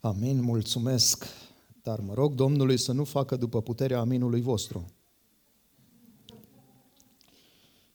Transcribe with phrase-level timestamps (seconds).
[0.00, 1.24] Amin, mulțumesc.
[1.82, 4.92] Dar mă rog Domnului să nu facă după puterea aminului vostru.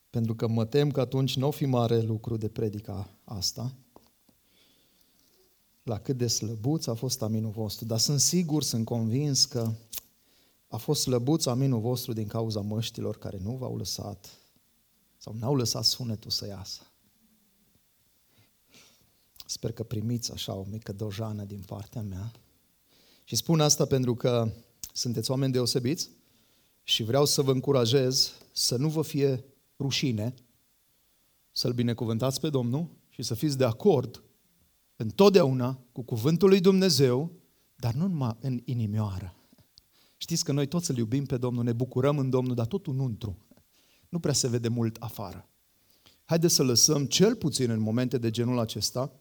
[0.10, 3.74] Pentru că mă tem că atunci nu o fi mare lucru de predica asta.
[5.84, 7.86] La cât de slăbuț a fost aminul vostru.
[7.86, 9.72] Dar sunt sigur, sunt convins că
[10.68, 14.38] a fost slăbuț aminul vostru din cauza măștilor care nu v-au lăsat
[15.18, 16.82] sau n-au lăsat sunetul să iasă.
[19.54, 22.32] Sper că primiți așa o mică dojană din partea mea.
[23.24, 24.52] Și spun asta pentru că
[24.94, 26.10] sunteți oameni deosebiți
[26.84, 29.44] și vreau să vă încurajez să nu vă fie
[29.80, 30.34] rușine
[31.52, 34.24] să-L binecuvântați pe Domnul și să fiți de acord
[34.96, 37.32] întotdeauna cu cuvântul lui Dumnezeu,
[37.76, 39.36] dar nu numai în inimioară.
[40.18, 43.38] Știți că noi toți îl iubim pe Domnul, ne bucurăm în Domnul, dar totul întru.
[44.10, 45.50] Nu prea se vede mult afară.
[46.24, 49.12] Haideți să lăsăm cel puțin în momente de genul acesta,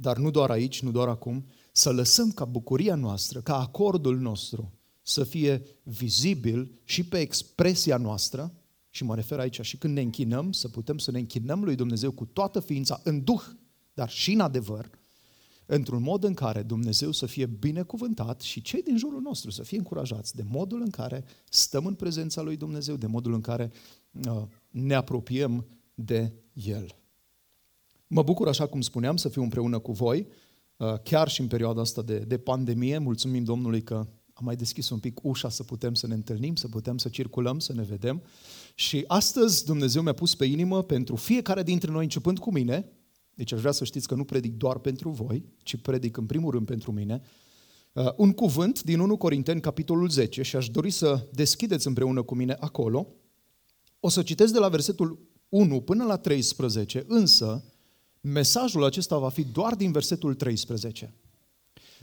[0.00, 4.72] dar nu doar aici, nu doar acum, să lăsăm ca bucuria noastră, ca acordul nostru
[5.02, 8.54] să fie vizibil și pe expresia noastră,
[8.90, 12.10] și mă refer aici și când ne închinăm, să putem să ne închinăm lui Dumnezeu
[12.10, 13.42] cu toată ființa, în duh,
[13.94, 14.90] dar și în adevăr,
[15.66, 19.78] într-un mod în care Dumnezeu să fie binecuvântat și cei din jurul nostru să fie
[19.78, 23.72] încurajați de modul în care stăm în prezența lui Dumnezeu, de modul în care
[24.26, 26.99] uh, ne apropiem de El.
[28.12, 30.26] Mă bucur, așa cum spuneam, să fiu împreună cu voi,
[30.76, 32.98] uh, chiar și în perioada asta de, de pandemie.
[32.98, 33.94] Mulțumim Domnului că
[34.32, 37.58] am mai deschis un pic ușa să putem să ne întâlnim, să putem să circulăm,
[37.58, 38.22] să ne vedem.
[38.74, 42.88] Și astăzi Dumnezeu mi-a pus pe inimă pentru fiecare dintre noi, începând cu mine,
[43.34, 46.50] deci aș vrea să știți că nu predic doar pentru voi, ci predic în primul
[46.50, 47.22] rând pentru mine,
[47.92, 52.34] uh, un cuvânt din 1 Corinteni, capitolul 10, și aș dori să deschideți împreună cu
[52.34, 53.06] mine acolo.
[54.00, 57.64] O să citesc de la versetul 1 până la 13, însă
[58.20, 61.14] mesajul acesta va fi doar din versetul 13.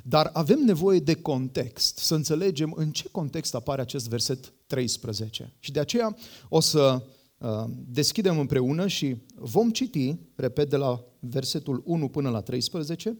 [0.03, 5.53] Dar avem nevoie de context, să înțelegem în ce context apare acest verset 13.
[5.59, 6.15] Și de aceea
[6.49, 7.03] o să
[7.37, 13.17] uh, deschidem împreună și vom citi, repet, de la versetul 1 până la 13.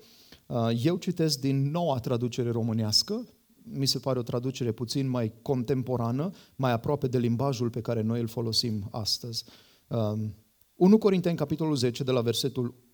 [0.48, 3.28] Uh, eu citesc din noua traducere românească,
[3.64, 8.20] mi se pare o traducere puțin mai contemporană, mai aproape de limbajul pe care noi
[8.20, 9.44] îl folosim astăzi.
[9.88, 12.87] 1 uh, Corinteni, capitolul 10, de la versetul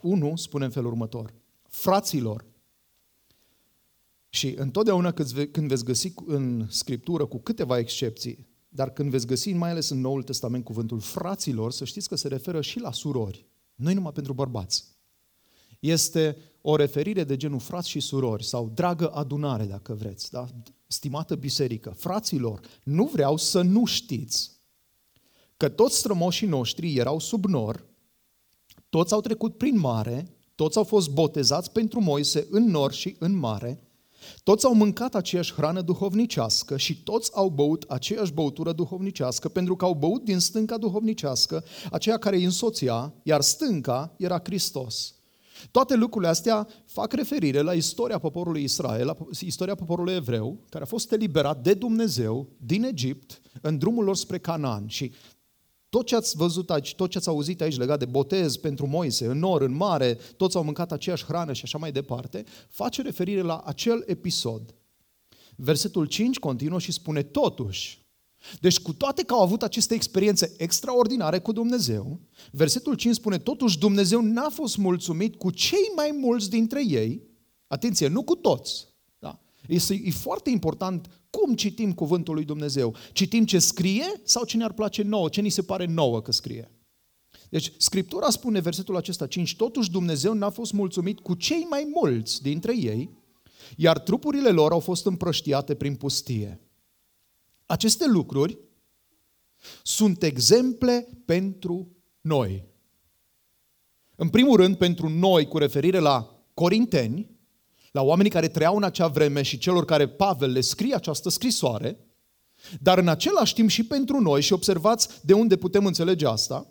[0.00, 1.34] 1, spune în felul următor.
[1.68, 2.44] Fraților,
[4.28, 5.12] și întotdeauna
[5.50, 10.00] când veți găsi în Scriptură, cu câteva excepții, dar când veți găsi mai ales în
[10.00, 14.32] Noul Testament cuvântul fraților, să știți că se referă și la surori, nu numai pentru
[14.32, 14.84] bărbați.
[15.80, 20.48] Este o referire de genul frați și surori sau dragă adunare, dacă vreți, da?
[20.86, 21.90] stimată biserică.
[21.90, 24.50] Fraților, nu vreau să nu știți
[25.56, 27.87] că toți strămoșii noștri erau sub nor,
[28.88, 33.38] toți au trecut prin mare, toți au fost botezați pentru Moise în nor și în
[33.38, 33.88] mare,
[34.42, 39.84] toți au mâncat aceeași hrană duhovnicească și toți au băut aceeași băutură duhovnicească pentru că
[39.84, 45.12] au băut din stânca duhovnicească, aceea care îi însoția, iar stânca era Hristos.
[45.70, 50.86] Toate lucrurile astea fac referire la istoria poporului Israel, la istoria poporului evreu, care a
[50.86, 54.86] fost eliberat de Dumnezeu din Egipt în drumul lor spre Canaan.
[54.86, 55.12] Și
[55.88, 59.26] tot ce ați văzut aici, tot ce ați auzit aici legat de botez pentru Moise,
[59.26, 63.40] în nor, în mare, toți au mâncat aceeași hrană și așa mai departe, face referire
[63.40, 64.74] la acel episod.
[65.56, 68.06] Versetul 5 continuă și spune totuși.
[68.60, 73.78] Deci cu toate că au avut aceste experiențe extraordinare cu Dumnezeu, versetul 5 spune totuși
[73.78, 77.22] Dumnezeu n-a fost mulțumit cu cei mai mulți dintre ei,
[77.66, 78.86] atenție, nu cu toți,
[79.18, 79.40] da?
[79.66, 82.94] Este, e foarte important cum citim cuvântul lui Dumnezeu?
[83.12, 86.70] Citim ce scrie sau ce ne-ar place nouă, ce ni se pare nouă că scrie?
[87.50, 92.42] Deci, Scriptura spune, versetul acesta 5, totuși Dumnezeu n-a fost mulțumit cu cei mai mulți
[92.42, 93.10] dintre ei,
[93.76, 96.60] iar trupurile lor au fost împrăștiate prin pustie.
[97.66, 98.58] Aceste lucruri
[99.82, 102.66] sunt exemple pentru noi.
[104.16, 107.30] În primul rând, pentru noi, cu referire la corinteni,
[107.92, 111.98] la oamenii care trăiau în acea vreme și celor care Pavel le scrie această scrisoare,
[112.80, 116.66] dar în același timp și pentru noi, și observați de unde putem înțelege asta,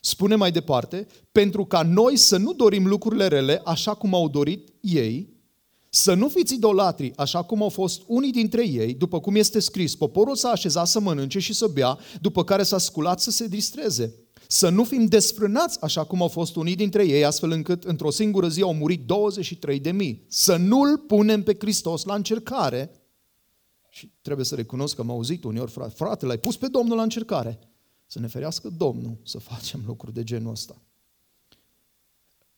[0.00, 4.72] spune mai departe, pentru ca noi să nu dorim lucrurile rele așa cum au dorit
[4.80, 5.36] ei,
[5.90, 9.94] să nu fiți idolatri așa cum au fost unii dintre ei, după cum este scris,
[9.94, 14.14] poporul s-a așezat să mănânce și să bea, după care s-a sculat să se distreze.
[14.50, 18.48] Să nu fim desfrânați așa cum au fost unii dintre ei, astfel încât într-o singură
[18.48, 20.24] zi au murit 23 de mii.
[20.28, 22.90] Să nu-L punem pe Hristos la încercare.
[23.90, 27.02] Și trebuie să recunosc că am auzit uneori, frate, frate, l-ai pus pe Domnul la
[27.02, 27.58] încercare.
[28.06, 30.82] Să ne ferească Domnul să facem lucruri de genul ăsta.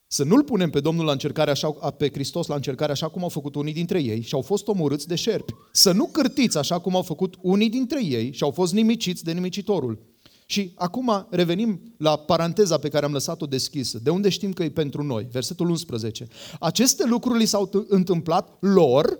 [0.07, 3.29] Să nu-L punem pe Domnul la încercare așa, pe Hristos la încercare așa cum au
[3.29, 5.53] făcut unii dintre ei și au fost omorâți de șerpi.
[5.71, 9.31] Să nu cârtiți așa cum au făcut unii dintre ei și au fost nimiciți de
[9.31, 10.10] nimicitorul.
[10.51, 13.99] Și acum revenim la paranteza pe care am lăsat-o deschisă.
[13.99, 15.27] De unde știm că e pentru noi?
[15.31, 16.27] Versetul 11.
[16.59, 19.19] Aceste lucruri li s-au întâmplat lor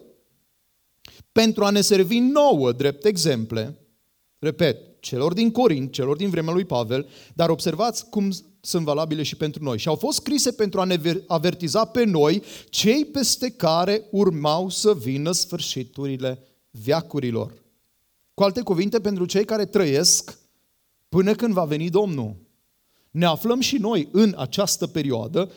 [1.32, 3.78] pentru a ne servi nouă, drept exemple,
[4.40, 8.32] repet, celor din Corint, celor din vremea lui Pavel, dar observați cum
[8.62, 9.78] sunt valabile și pentru noi.
[9.78, 14.94] Și au fost scrise pentru a ne avertiza pe noi cei peste care urmau să
[14.94, 17.54] vină sfârșiturile viacurilor.
[18.34, 20.40] Cu alte cuvinte, pentru cei care trăiesc
[21.12, 22.36] până când va veni Domnul.
[23.12, 25.52] Ne aflăm și noi în această perioadă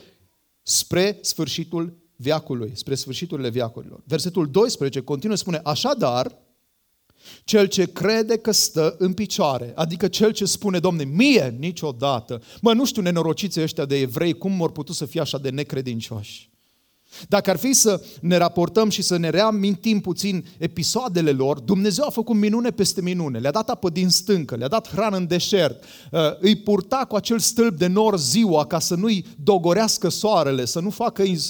[0.62, 4.03] spre sfârșitul viacului, spre sfârșiturile viacurilor.
[4.06, 6.39] Versetul 12 continuă spune, așadar,
[7.45, 12.73] cel ce crede că stă în picioare, adică cel ce spune, Domne, mie niciodată, mă,
[12.73, 16.50] nu știu nenorociții ăștia de evrei, cum vor putut să fie așa de necredincioși.
[17.28, 22.11] Dacă ar fi să ne raportăm și să ne reamintim puțin episoadele lor, Dumnezeu a
[22.11, 23.38] făcut minune peste minune.
[23.38, 27.38] Le-a dat apă din stâncă, le-a dat hrană în deșert, uh, îi purta cu acel
[27.38, 31.43] stâlp de nor ziua ca să nu-i dogorească soarele, să nu facă uh,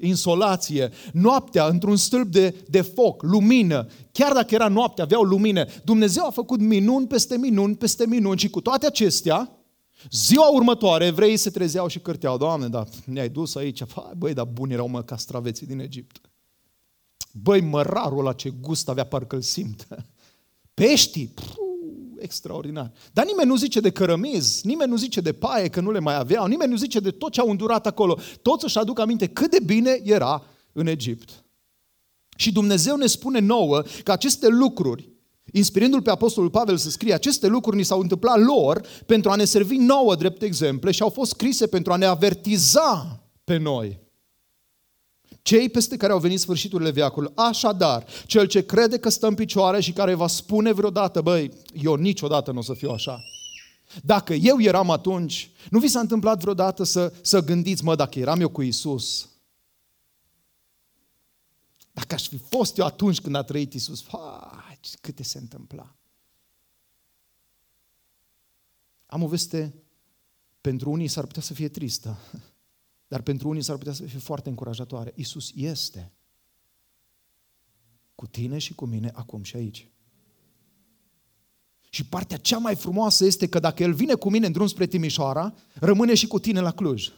[0.00, 0.90] insolație.
[1.12, 5.66] Noaptea, într-un stâlp de, de foc, lumină, chiar dacă era noapte, aveau lumină.
[5.84, 9.63] Dumnezeu a făcut minuni peste minuni peste minuni și cu toate acestea,
[10.10, 13.82] Ziua următoare, evreii se trezeau și cârteau, Doamne, da, ne-ai dus aici,
[14.16, 16.20] băi, dar buni erau mă castraveții din Egipt.
[17.32, 19.88] Băi, mărarul ăla ce gust avea, parcă-l simt.
[20.74, 21.54] Peștii, Puh,
[22.18, 22.92] extraordinar.
[23.12, 26.14] Dar nimeni nu zice de cărămiz, nimeni nu zice de paie că nu le mai
[26.14, 28.18] aveau, nimeni nu zice de tot ce au îndurat acolo.
[28.42, 31.44] Toți își aduc aminte cât de bine era în Egipt.
[32.36, 35.13] Și Dumnezeu ne spune nouă că aceste lucruri
[35.52, 39.44] inspirându-l pe Apostolul Pavel să scrie aceste lucruri, ni s-au întâmplat lor pentru a ne
[39.44, 44.02] servi nouă drept exemple și au fost scrise pentru a ne avertiza pe noi.
[45.42, 47.32] Cei peste care au venit sfârșiturile veacului.
[47.34, 51.50] Așadar, cel ce crede că stă în picioare și care va spune vreodată, băi,
[51.82, 53.24] eu niciodată nu o să fiu așa.
[54.02, 58.40] Dacă eu eram atunci, nu vi s-a întâmplat vreodată să, să gândiți, mă, dacă eram
[58.40, 59.28] eu cu Isus,
[61.92, 64.20] dacă aș fi fost eu atunci când a trăit Isus, fai,
[65.00, 65.96] câte se întâmpla.
[69.06, 69.74] Am o veste,
[70.60, 72.18] pentru unii s-ar putea să fie tristă,
[73.12, 75.12] dar pentru unii s-ar putea să fie foarte încurajatoare.
[75.16, 76.12] Isus este
[78.14, 79.88] cu tine și cu mine acum și aici.
[81.90, 84.86] Și partea cea mai frumoasă este că dacă El vine cu mine în drum spre
[84.86, 87.12] Timișoara, rămâne și cu tine la Cluj.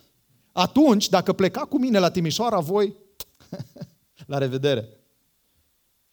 [0.52, 2.96] Atunci, dacă pleca cu mine la Timișoara, voi
[4.26, 5.05] La revedere!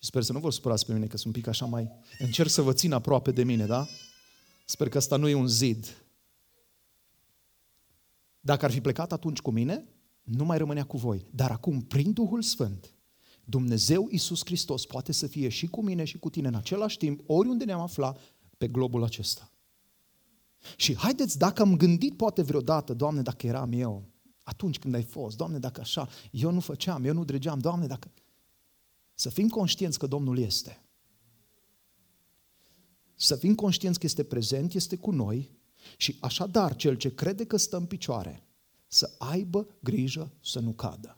[0.04, 1.90] Și sper să nu vă supărați pe mine, că sunt un pic așa mai...
[2.20, 3.88] Încerc să vă țin aproape de mine, da?
[4.66, 6.06] Sper că asta nu e un zid.
[8.40, 9.86] Dacă ar fi plecat atunci cu mine,
[10.24, 11.26] nu mai rămânea cu voi.
[11.32, 12.94] Dar acum, prin Duhul Sfânt,
[13.44, 17.22] Dumnezeu Iisus Hristos poate să fie și cu mine și cu tine în același timp,
[17.26, 18.20] oriunde ne-am aflat
[18.58, 19.52] pe globul acesta.
[20.76, 24.10] Și haideți, dacă am gândit poate vreodată, Doamne, dacă eram eu,
[24.44, 28.12] atunci când ai fost, Doamne, dacă așa, eu nu făceam, eu nu dregeam, Doamne, dacă...
[29.24, 30.84] Să fim conștienți că Domnul este.
[33.16, 35.52] Să fim conștienți că este prezent, este cu noi
[35.98, 38.48] și așadar cel ce crede că stă în picioare,
[38.88, 41.18] să aibă grijă să nu cadă.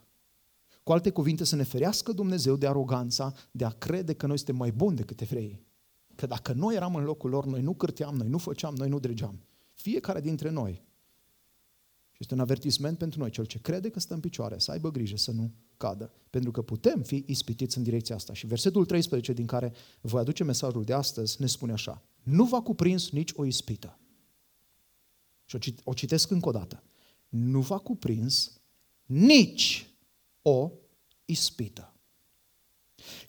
[0.83, 4.55] Cu alte cuvinte, să ne ferească Dumnezeu de aroganța de a crede că noi suntem
[4.55, 5.65] mai buni decât evreii.
[6.15, 8.99] Că dacă noi eram în locul lor, noi nu cârteam, noi nu făceam, noi nu
[8.99, 9.39] dregeam.
[9.73, 10.83] Fiecare dintre noi
[12.15, 14.91] și este un avertisment pentru noi, cel ce crede că stă în picioare, să aibă
[14.91, 16.11] grijă să nu cadă.
[16.29, 18.33] Pentru că putem fi ispitiți în direcția asta.
[18.33, 22.03] Și versetul 13 din care voi aduce mesajul de astăzi ne spune așa.
[22.23, 23.99] Nu va cuprins nici o ispită.
[25.45, 26.83] Și o citesc încă o dată.
[27.29, 28.61] Nu va cuprins
[29.05, 29.89] nici
[30.41, 30.71] o
[31.25, 31.89] ispită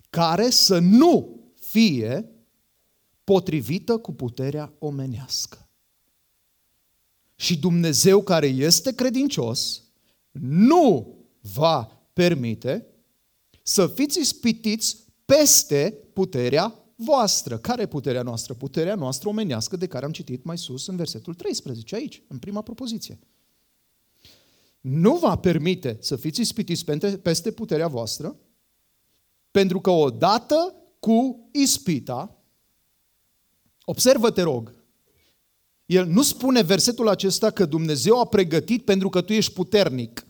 [0.09, 2.29] care să nu fie
[3.23, 5.66] potrivită cu puterea omenească.
[7.39, 9.83] Și Dumnezeu care este credincios
[10.41, 11.15] nu
[11.53, 12.85] va permite
[13.63, 17.57] să fiți ispitiți peste puterea voastră.
[17.57, 18.53] Care e puterea noastră?
[18.53, 22.61] Puterea noastră omenească de care am citit mai sus în versetul 13, aici, în prima
[22.61, 23.19] propoziție.
[24.81, 26.85] Nu va permite să fiți ispitiți
[27.21, 28.35] peste puterea voastră,
[29.51, 32.37] pentru că odată cu ispita,
[33.85, 34.76] observă, te rog,
[35.87, 40.27] el nu spune versetul acesta că Dumnezeu a pregătit pentru că tu ești puternic.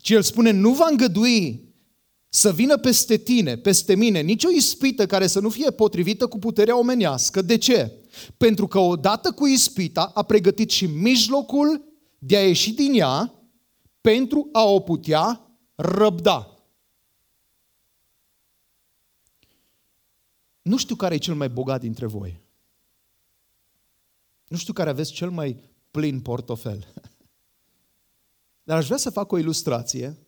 [0.00, 1.72] Ci el spune, nu va îngădui
[2.28, 6.78] să vină peste tine, peste mine, nicio ispită care să nu fie potrivită cu puterea
[6.78, 7.42] omenească.
[7.42, 7.92] De ce?
[8.36, 11.84] Pentru că odată cu ispita a pregătit și mijlocul
[12.18, 13.34] de a ieși din ea
[14.00, 16.58] pentru a o putea răbda.
[20.62, 22.43] Nu știu care e cel mai bogat dintre voi.
[24.48, 26.86] Nu știu care aveți cel mai plin portofel.
[28.66, 30.18] Dar aș vrea să fac o ilustrație.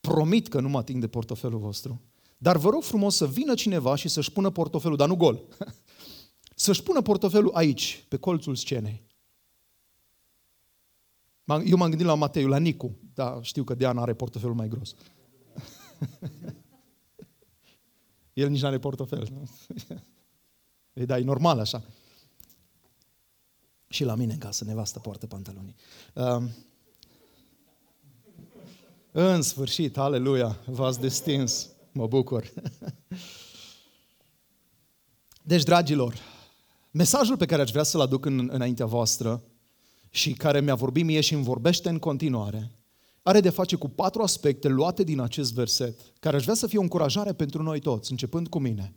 [0.00, 2.02] Promit că nu mă ating de portofelul vostru.
[2.38, 5.40] Dar vă rog frumos să vină cineva și să-și pună portofelul, dar nu gol.
[6.54, 9.04] Să-și pună portofelul aici, pe colțul scenei.
[11.64, 14.94] Eu m-am gândit la Mateiu, la Nicu, dar știu că Diana are portofelul mai gros.
[18.32, 19.48] El nici nu are portofel.
[20.92, 21.82] Ei, da, e normal așa.
[23.96, 25.74] Și la mine în casă, nevastă poartă pantaloni.
[26.14, 26.50] Um,
[29.12, 31.68] în sfârșit, aleluia, v-ați destins.
[31.92, 32.52] Mă bucur.
[35.42, 36.14] Deci, dragilor,
[36.90, 39.42] mesajul pe care aș vrea să-l aduc în, înaintea voastră
[40.10, 42.70] și care mi-a vorbit mie și îmi vorbește în continuare,
[43.22, 46.78] are de face cu patru aspecte luate din acest verset, care aș vrea să fie
[46.78, 48.94] o încurajare pentru noi toți, începând cu mine.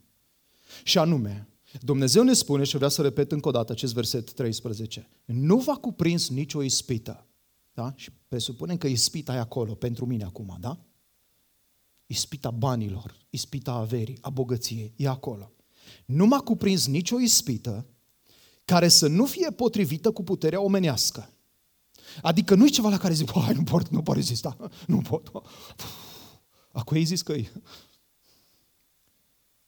[0.84, 1.49] Și anume,
[1.82, 5.74] Dumnezeu ne spune, și vreau să repet încă o dată acest verset 13, nu va
[5.74, 7.28] cuprins nicio ispită.
[7.74, 7.94] Da?
[7.96, 10.80] Și presupunem că ispita e acolo, pentru mine acum, da?
[12.06, 15.52] Ispita banilor, ispita averii, a bogăției, e acolo.
[16.06, 17.86] Nu m-a cuprins nicio ispită
[18.66, 21.34] care să nu fie potrivită cu puterea omenească.
[22.22, 24.58] Adică nu e ceva la care zic, hai, nu pot, nu pot rezista,
[24.88, 25.32] nu pot.
[26.72, 27.52] Acum ai zis că e.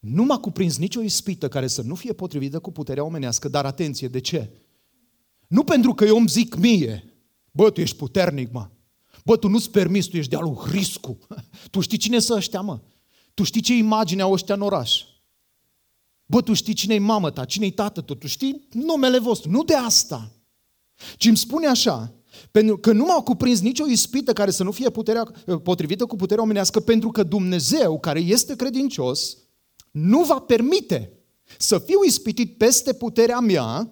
[0.01, 4.07] Nu m-a cuprins nicio ispită care să nu fie potrivită cu puterea omenească, dar atenție,
[4.07, 4.49] de ce?
[5.47, 7.13] Nu pentru că eu îmi zic mie,
[7.51, 8.69] bă, tu ești puternic, mă.
[9.25, 11.17] Bă, tu nu-ți permis, tu ești de-a lui Hriscu.
[11.71, 12.79] Tu știi cine să ăștia, mă.
[13.33, 15.03] Tu știi ce imagine au ăștia în oraș.
[16.25, 19.49] Bă, tu știi cine-i mamă ta, cine-i tată tu, tu știi numele vostru.
[19.49, 20.31] Nu de asta.
[21.17, 22.13] Ci îmi spune așa,
[22.51, 25.31] pentru că nu m-au cuprins nicio ispită care să nu fie puterea,
[25.63, 29.37] potrivită cu puterea omenească, pentru că Dumnezeu, care este credincios,
[29.91, 31.13] nu va permite
[31.57, 33.91] să fiu ispitit peste puterea mea,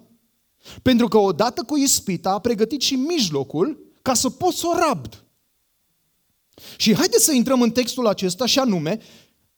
[0.82, 5.24] pentru că odată cu ispita a pregătit și mijlocul ca să pot să o rabd.
[6.76, 9.00] Și haideți să intrăm în textul acesta și anume,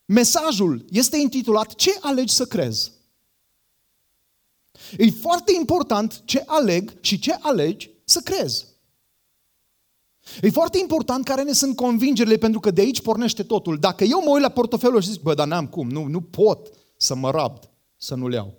[0.05, 2.93] mesajul este intitulat Ce alegi să crezi?
[4.99, 8.67] E foarte important ce aleg și ce alegi să crezi.
[10.41, 13.79] E foarte important care ne sunt convingerile, pentru că de aici pornește totul.
[13.79, 16.71] Dacă eu mă uit la portofelul și zic, bă, dar n-am cum, nu, nu pot
[16.97, 18.55] să mă rabd, să nu le iau.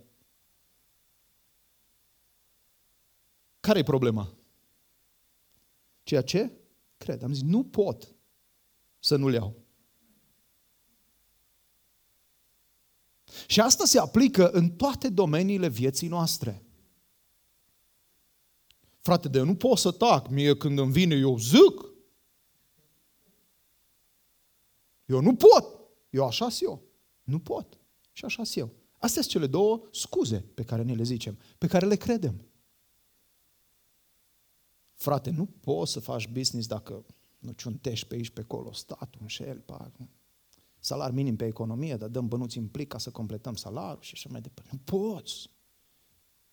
[3.59, 4.33] Care e problema?
[6.03, 6.51] Ceea ce
[6.97, 7.23] cred.
[7.23, 8.15] Am zis, nu pot
[8.99, 9.55] să nu le iau.
[13.47, 16.63] Și asta se aplică în toate domeniile vieții noastre.
[19.03, 20.27] Frate, de eu nu pot să tac.
[20.27, 21.85] Mie când îmi vine, eu zic.
[25.05, 25.65] Eu nu pot.
[26.09, 26.81] Eu așa eu.
[27.23, 27.77] Nu pot.
[28.11, 28.69] Și așa eu.
[28.97, 32.45] Astea sunt cele două scuze pe care ne le zicem, pe care le credem.
[34.93, 37.05] Frate, nu poți să faci business dacă
[37.39, 39.91] nu ciuntești pe aici, pe acolo, statul, înșel, pa,
[40.79, 44.29] salar minim pe economie, dar dăm bănuți în plic ca să completăm salarul și așa
[44.31, 44.69] mai departe.
[44.73, 45.49] Nu poți.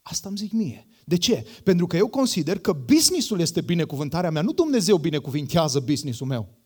[0.02, 0.86] Asta îmi zic mie.
[1.04, 1.46] De ce?
[1.64, 6.58] Pentru că eu consider că businessul este binecuvântarea mea, nu Dumnezeu binecuvintează businessul meu.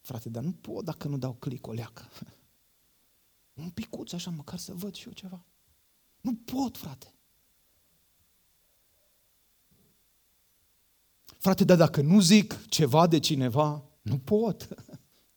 [0.00, 2.08] Frate, dar nu pot dacă nu dau click o leacă.
[3.62, 5.44] Un picuț așa, măcar să văd și eu ceva.
[6.20, 7.14] Nu pot, frate.
[11.38, 14.68] Frate, dar dacă nu zic ceva de cineva, nu pot.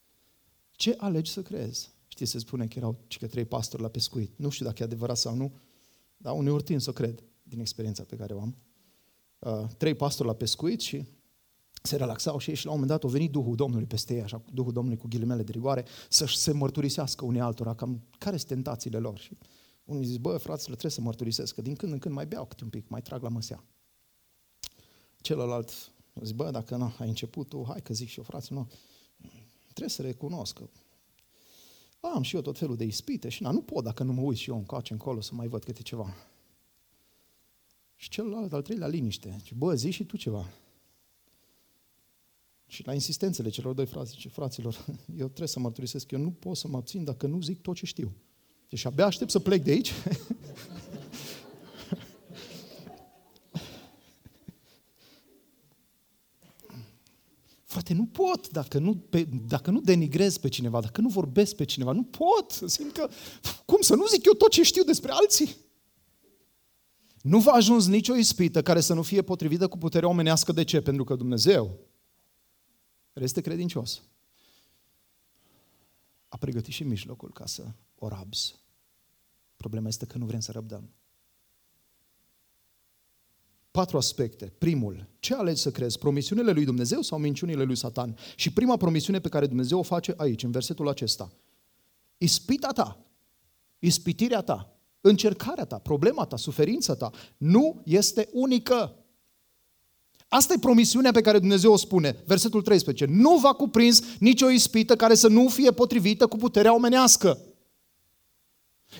[0.71, 1.91] Ce alegi să crezi?
[2.25, 4.31] Știi, se spune că erau că trei pastori la pescuit.
[4.35, 5.53] Nu știu dacă e adevărat sau nu,
[6.17, 8.57] dar uneori tind să o cred din experiența pe care o am.
[9.39, 11.05] Uh, trei pastori la pescuit și
[11.83, 14.21] se relaxau și ei și la un moment dat a venit Duhul Domnului peste ei,
[14.21, 18.49] așa, Duhul Domnului cu ghilimele de rigoare, să se mărturisească unii altora, cam care sunt
[18.49, 19.19] tentațiile lor.
[19.19, 19.37] Și
[19.83, 22.63] unii zic, bă, fraților, trebuie să mărturisesc, că din când în când mai beau câte
[22.63, 23.63] un pic, mai trag la măsea.
[25.21, 28.67] Celălalt zic, bă, dacă nu, ai început tu, hai că zic și eu, frate, nu,
[29.63, 30.69] trebuie să recunosc că
[32.07, 34.37] am și eu tot felul de ispite și na, nu pot dacă nu mă uit
[34.37, 36.15] și eu încoace încolo să mai văd câte ceva.
[37.95, 39.39] Și celălalt, al treilea, liniște.
[39.43, 40.49] Și bă, zi și tu ceva.
[42.67, 44.85] Și la insistențele celor doi frați, zice, fraților,
[45.21, 47.85] eu trebuie să mărturisesc, eu nu pot să mă abțin dacă nu zic tot ce
[47.85, 48.11] știu.
[48.69, 49.91] Deci abia aștept să plec de aici
[57.91, 61.63] Frate, nu pot dacă nu, pe, dacă nu denigrez pe cineva, dacă nu vorbesc pe
[61.63, 62.51] cineva, nu pot.
[62.69, 63.09] Simt că,
[63.65, 65.55] cum să nu zic eu tot ce știu despre alții?
[67.21, 70.51] Nu va ajuns nicio ispită care să nu fie potrivită cu puterea omenească.
[70.51, 70.81] De ce?
[70.81, 71.77] Pentru că Dumnezeu
[73.13, 74.01] este credincios.
[76.27, 77.63] A pregătit și mijlocul ca să
[77.95, 78.55] o rabzi.
[79.57, 80.89] Problema este că nu vrem să răbdăm.
[83.71, 84.53] Patru aspecte.
[84.57, 85.97] Primul, ce alegi să crezi?
[85.97, 88.17] Promisiunile lui Dumnezeu sau minciunile lui Satan?
[88.35, 91.31] Și prima promisiune pe care Dumnezeu o face aici, în versetul acesta.
[92.17, 93.05] Ispita ta,
[93.79, 98.95] ispitirea ta, încercarea ta, problema ta, suferința ta, nu este unică.
[100.27, 102.23] Asta e promisiunea pe care Dumnezeu o spune.
[102.25, 103.05] Versetul 13.
[103.05, 107.39] Nu va cuprins nicio ispită care să nu fie potrivită cu puterea omenească.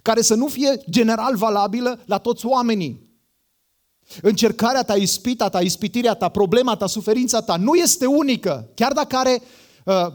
[0.01, 3.10] Care să nu fie general valabilă la toți oamenii.
[4.22, 8.72] Încercarea ta, ispita ta, ispitirea ta, problema ta, suferința ta nu este unică.
[8.75, 9.41] Chiar dacă are
[9.86, 10.08] uh,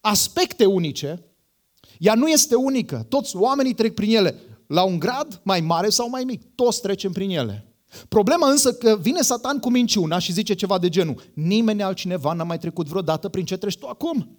[0.00, 1.24] aspecte unice,
[1.98, 3.06] ea nu este unică.
[3.08, 4.40] Toți oamenii trec prin ele.
[4.66, 6.42] La un grad mai mare sau mai mic.
[6.54, 7.68] Toți trecem prin ele.
[8.08, 11.22] Problema însă că vine Satan cu minciuna și zice ceva de genul.
[11.34, 14.38] Nimeni altcineva n-a mai trecut vreodată prin ce treci tu acum.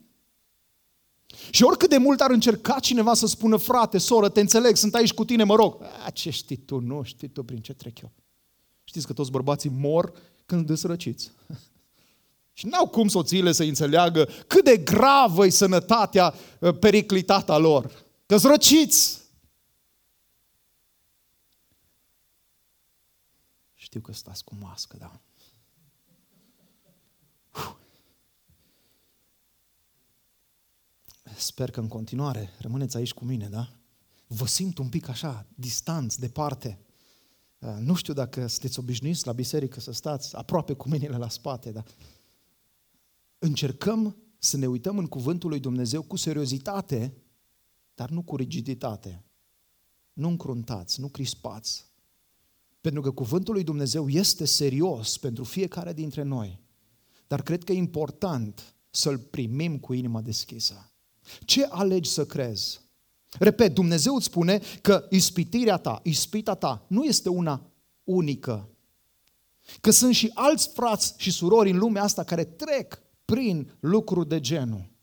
[1.51, 5.13] Și oricât de mult ar încerca cineva să spună, frate, soră, te înțeleg, sunt aici
[5.13, 5.81] cu tine, mă rog.
[6.05, 8.11] A, ce știi tu, nu știi tu prin ce trec eu.
[8.83, 10.13] Știți că toți bărbații mor
[10.45, 11.31] când îți răciți.
[12.57, 18.05] Și n-au cum soțiile să înțeleagă cât de gravă e sănătatea uh, periclitată a lor.
[18.25, 19.23] că răciți.
[23.73, 25.19] Știu că stați cu mască, da.
[31.37, 33.69] Sper că în continuare rămâneți aici cu mine, da?
[34.27, 36.79] Vă simt un pic așa, distanți, departe.
[37.59, 41.71] Uh, nu știu dacă sunteți obișnuiți la biserică să stați aproape cu mâinile la spate,
[41.71, 41.85] dar
[43.39, 47.13] încercăm să ne uităm în cuvântul lui Dumnezeu cu seriozitate,
[47.95, 49.23] dar nu cu rigiditate.
[50.13, 51.85] Nu încruntați, nu crispați.
[52.81, 56.61] Pentru că cuvântul lui Dumnezeu este serios pentru fiecare dintre noi.
[57.27, 60.94] Dar cred că e important să-l primim cu inima deschisă.
[61.45, 62.81] Ce alegi să crezi?
[63.39, 67.71] Repet, Dumnezeu îți spune că ispitirea ta, ispita ta, nu este una
[68.03, 68.69] unică.
[69.81, 74.39] Că sunt și alți frați și surori în lumea asta care trec prin lucruri de
[74.39, 74.93] genul.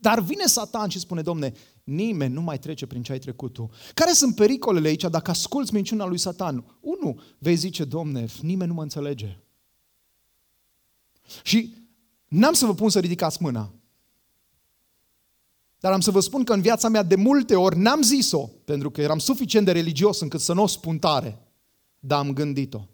[0.00, 1.52] Dar vine Satan și spune, domne,
[1.84, 3.70] nimeni nu mai trece prin ce ai trecut tu.
[3.94, 6.78] Care sunt pericolele aici dacă asculți minciuna lui Satan?
[6.80, 9.38] Unu, vei zice, domne, nimeni nu mă înțelege.
[11.42, 11.74] Și
[12.28, 13.72] n-am să vă pun să ridicați mâna.
[15.82, 18.90] Dar am să vă spun că în viața mea de multe ori n-am zis-o, pentru
[18.90, 21.38] că eram suficient de religios încât să nu o spun tare,
[21.98, 22.88] dar am gândit-o.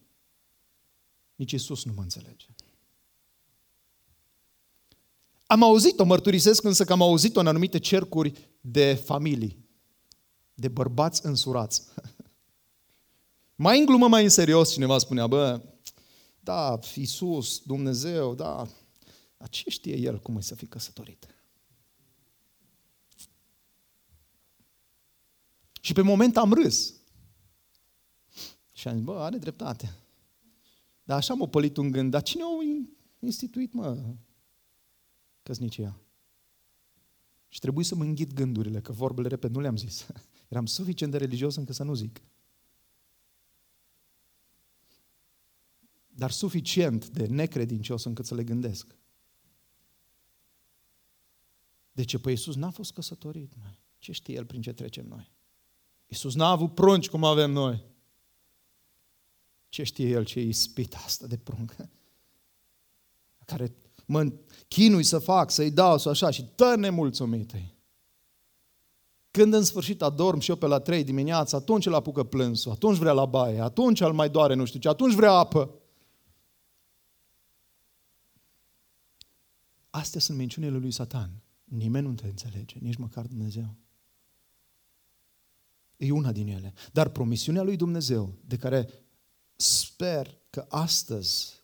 [1.35, 2.47] Nici Isus nu mă înțelege.
[5.47, 9.65] Am auzit-o, mărturisesc însă că am auzit-o în anumite cercuri de familii,
[10.55, 11.83] de bărbați însurați.
[13.65, 15.61] mai în glumă, mai în serios, cineva spunea, bă,
[16.41, 18.67] da, Iisus, Dumnezeu, da,
[19.37, 21.27] dar ce știe el cum e să fii căsătorit?
[25.89, 26.95] Și pe moment am râs.
[28.73, 29.95] Și am zis, bă, are dreptate.
[31.03, 32.47] Dar așa m-a pălit un gând, dar cine a
[33.19, 34.15] instituit, mă,
[35.43, 36.01] căsnicia.
[37.49, 40.07] Și trebuie să mă înghit gândurile, că vorbele, repet, nu le-am zis.
[40.49, 42.23] Eram suficient de religios încât să nu zic.
[46.09, 48.97] Dar suficient de necredincios încât să le gândesc.
[51.93, 52.19] De ce?
[52.19, 53.53] Păi Iisus n-a fost căsătorit.
[53.61, 53.79] Mai.
[53.99, 55.37] Ce știe El prin ce trecem noi?
[56.09, 57.85] Iisus n-a avut prunci cum avem noi.
[59.69, 61.77] Ce știe El ce e ispita asta de prunc?
[63.45, 63.75] Care
[64.07, 64.33] mă
[64.69, 67.53] chinui să fac, să-i dau, să așa, și tă nemulțumit
[69.31, 72.97] Când în sfârșit adorm și eu pe la trei dimineața, atunci îl apucă plânsul, atunci
[72.97, 75.75] vrea la baie, atunci îl mai doare nu știu ce, atunci vrea apă.
[79.91, 81.31] Astea sunt minciunile lui Satan.
[81.65, 83.77] Nimeni nu te înțelege, nici măcar Dumnezeu.
[85.99, 86.75] E una din ele.
[86.93, 88.89] Dar promisiunea lui Dumnezeu, de care
[89.57, 91.59] sper că astăzi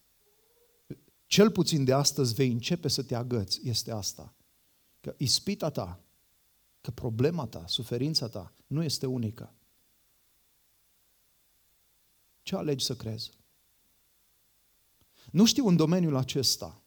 [1.26, 4.34] cel puțin de astăzi vei începe să te agăți, este asta.
[5.00, 6.00] Că ispita ta,
[6.80, 9.54] că problema ta, suferința ta nu este unică.
[12.42, 13.30] Ce alegi să crezi?
[15.30, 16.82] Nu știu în domeniul acesta,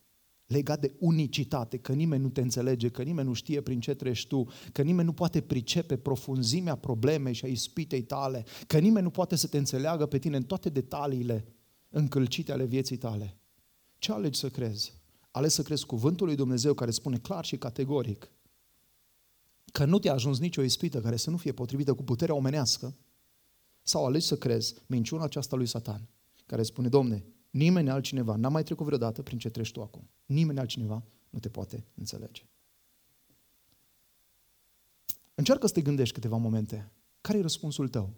[0.47, 4.27] legat de unicitate, că nimeni nu te înțelege, că nimeni nu știe prin ce treci
[4.27, 9.09] tu, că nimeni nu poate pricepe profunzimea problemei și a ispitei tale, că nimeni nu
[9.09, 11.45] poate să te înțeleagă pe tine în toate detaliile
[11.89, 13.37] încălcite ale vieții tale.
[13.97, 14.93] Ce alegi să crezi?
[15.31, 18.31] Alegi să crezi cuvântul lui Dumnezeu care spune clar și categoric
[19.71, 22.95] că nu te-a ajuns nicio ispită care să nu fie potrivită cu puterea omenească?
[23.81, 26.09] Sau alegi să crezi minciuna aceasta lui Satan,
[26.45, 27.25] care spune, domne,
[27.57, 30.09] nimeni altcineva n-a mai trecut vreodată prin ce treci tu acum.
[30.25, 32.47] Nimeni altcineva nu te poate înțelege.
[35.35, 36.91] Încearcă să te gândești câteva momente.
[37.21, 38.13] Care e răspunsul tău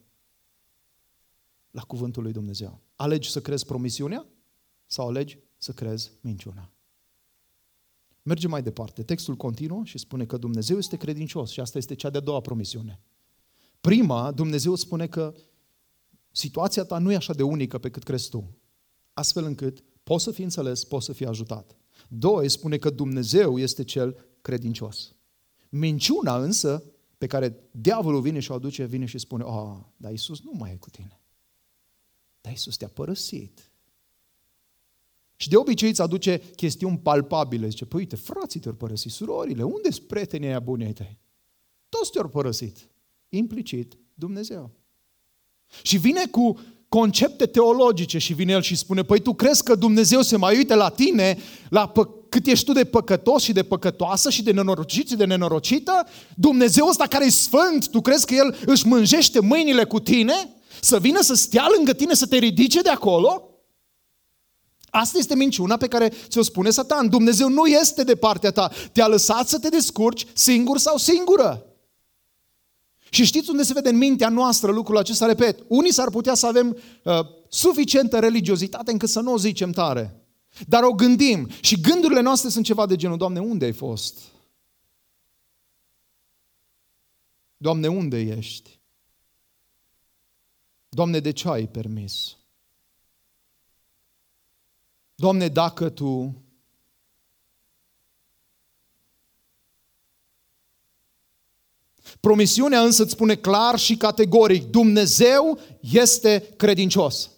[1.71, 2.81] la cuvântul lui Dumnezeu?
[2.95, 4.25] Alegi să crezi promisiunea
[4.85, 6.71] sau alegi să crezi minciuna?
[8.21, 9.03] Mergem mai departe.
[9.03, 13.01] Textul continuă și spune că Dumnezeu este credincios și asta este cea de-a doua promisiune.
[13.81, 15.35] Prima, Dumnezeu spune că
[16.31, 18.58] situația ta nu e așa de unică pe cât crezi tu,
[19.19, 21.77] astfel încât poți să fii înțeles, poți să fii ajutat.
[22.07, 25.15] Doi, spune că Dumnezeu este cel credincios.
[25.69, 26.83] Minciuna însă,
[27.17, 30.71] pe care diavolul vine și o aduce, vine și spune, a, dar Iisus nu mai
[30.71, 31.21] e cu tine.
[32.41, 33.71] Dar Iisus te-a părăsit.
[35.35, 37.67] Și de obicei îți aduce chestiuni palpabile.
[37.67, 41.19] Zice, păi uite, frații te-au părăsit, surorile, unde sunt prietenii aia buni ai tăi?
[41.89, 42.89] Toți te-au părăsit.
[43.29, 44.71] Implicit, Dumnezeu.
[45.83, 50.21] Și vine cu concepte teologice și vine el și spune, păi tu crezi că Dumnezeu
[50.21, 51.37] se mai uite la tine,
[51.69, 55.25] la pă- cât ești tu de păcătos și de păcătoasă și de nenorocit și de
[55.25, 56.07] nenorocită?
[56.35, 60.53] Dumnezeu ăsta care e sfânt, tu crezi că El își mânjește mâinile cu tine?
[60.81, 63.43] Să vină să stea lângă tine, să te ridice de acolo?
[64.89, 67.09] Asta este minciuna pe care ți-o spune Satan.
[67.09, 68.71] Dumnezeu nu este de partea ta.
[68.91, 71.68] Te-a lăsat să te descurci singur sau singură.
[73.09, 75.25] Și știți unde se vede în mintea noastră lucrul acesta?
[75.25, 77.19] Repet, unii s-ar putea să avem uh,
[77.49, 80.23] suficientă religiozitate încât să nu o zicem tare.
[80.67, 84.19] Dar o gândim și gândurile noastre sunt ceva de genul, Doamne, unde ai fost?
[87.57, 88.79] Doamne, unde ești?
[90.89, 92.37] Doamne, de ce ai permis?
[95.15, 96.43] Doamne, dacă Tu
[102.19, 107.29] Promisiunea însă îți spune clar și categoric, Dumnezeu este credincios.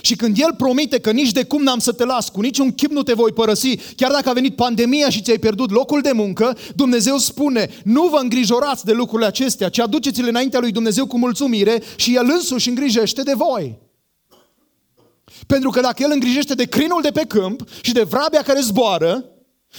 [0.00, 2.90] Și când El promite că nici de cum n-am să te las, cu niciun chip
[2.90, 6.56] nu te voi părăsi, chiar dacă a venit pandemia și ți-ai pierdut locul de muncă,
[6.74, 11.82] Dumnezeu spune, nu vă îngrijorați de lucrurile acestea, ci aduceți-le înaintea lui Dumnezeu cu mulțumire
[11.96, 13.78] și El însuși îngrijește de voi.
[15.46, 19.24] Pentru că dacă El îngrijește de crinul de pe câmp și de vrabia care zboară,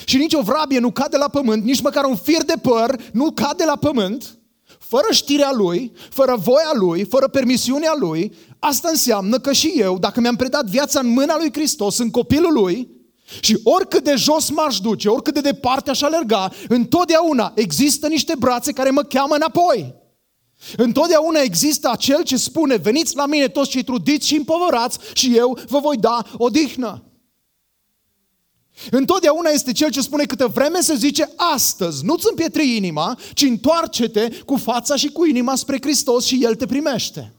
[0.06, 3.32] și nici o vrabie nu cade la pământ, nici măcar un fir de păr nu
[3.32, 4.38] cade la pământ,
[4.80, 10.20] fără știrea lui, fără voia lui, fără permisiunea lui, asta înseamnă că și eu, dacă
[10.20, 12.90] mi-am predat viața în mâna lui Hristos, în copilul lui,
[13.40, 18.72] și oricât de jos m-aș duce, oricât de departe aș alerga, întotdeauna există niște brațe
[18.72, 19.96] care mă cheamă înapoi.
[20.78, 25.60] Întotdeauna există acel ce spune, veniți la mine toți cei trudiți și împovărați și eu
[25.68, 27.04] vă voi da odihnă.
[28.92, 34.30] Întotdeauna este cel ce spune câtă vreme se zice astăzi, nu-ți împietri inima, ci întoarce-te
[34.46, 37.34] cu fața și cu inima spre Hristos și El te primește.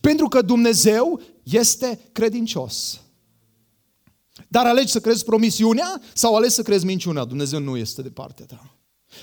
[0.00, 3.00] Pentru că Dumnezeu este credincios.
[4.48, 7.24] Dar alegi să crezi promisiunea sau alegi să crezi minciuna?
[7.24, 8.74] Dumnezeu nu este de partea ta.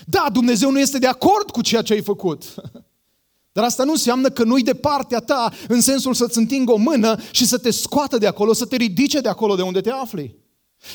[0.06, 2.54] Da, Dumnezeu nu este de acord cu ceea ce ai făcut.
[3.52, 7.20] Dar asta nu înseamnă că nu-i de partea ta în sensul să-ți întingă o mână
[7.30, 10.36] și să te scoată de acolo, să te ridice de acolo de unde te afli.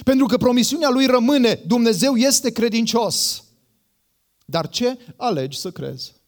[0.03, 3.43] Pentru că promisiunea lui rămâne, Dumnezeu este credincios.
[4.45, 6.21] Dar ce alegi să crezi?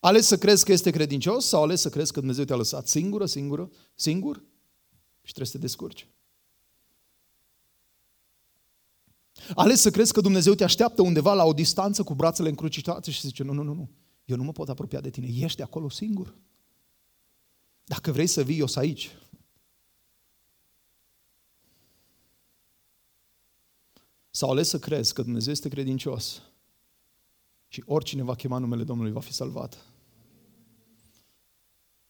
[0.00, 3.26] Alegi să crezi că este credincios sau alegi să crezi că Dumnezeu te-a lăsat singură,
[3.26, 4.36] singură, singur
[5.22, 6.08] și trebuie să te descurci?
[9.54, 13.20] Alegi să crezi că Dumnezeu te așteaptă undeva la o distanță cu brațele încrucișate și
[13.20, 13.90] zice, nu, nu, nu, nu,
[14.24, 16.34] eu nu mă pot apropia de tine, ești acolo singur.
[17.84, 19.10] Dacă vrei să vii, eu să aici.
[24.36, 26.42] Sau ales să crezi că Dumnezeu este credincios
[27.68, 29.86] și oricine va chema numele Domnului va fi salvat.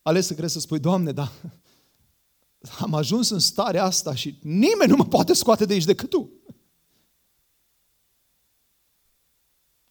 [0.02, 1.32] Ales să crezi să spui, Doamne, da,
[2.80, 6.30] am ajuns în starea asta și nimeni nu mă poate scoate de aici decât Tu.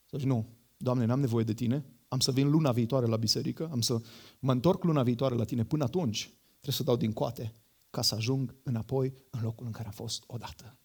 [0.06, 3.70] Să zici, nu, Doamne, n-am nevoie de Tine, am să vin luna viitoare la biserică,
[3.72, 4.02] am să
[4.40, 7.56] mă întorc luna viitoare la Tine, până atunci trebuie să dau din coate
[7.90, 10.78] ca să ajung înapoi în locul în care am fost odată.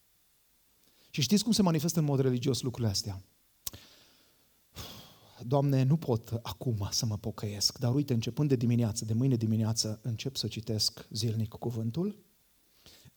[1.11, 3.23] Și știți cum se manifestă în mod religios lucrurile astea?
[5.47, 10.01] Doamne, nu pot acum să mă pocăiesc, dar uite, începând de dimineață, de mâine dimineață,
[10.03, 12.25] încep să citesc zilnic cuvântul,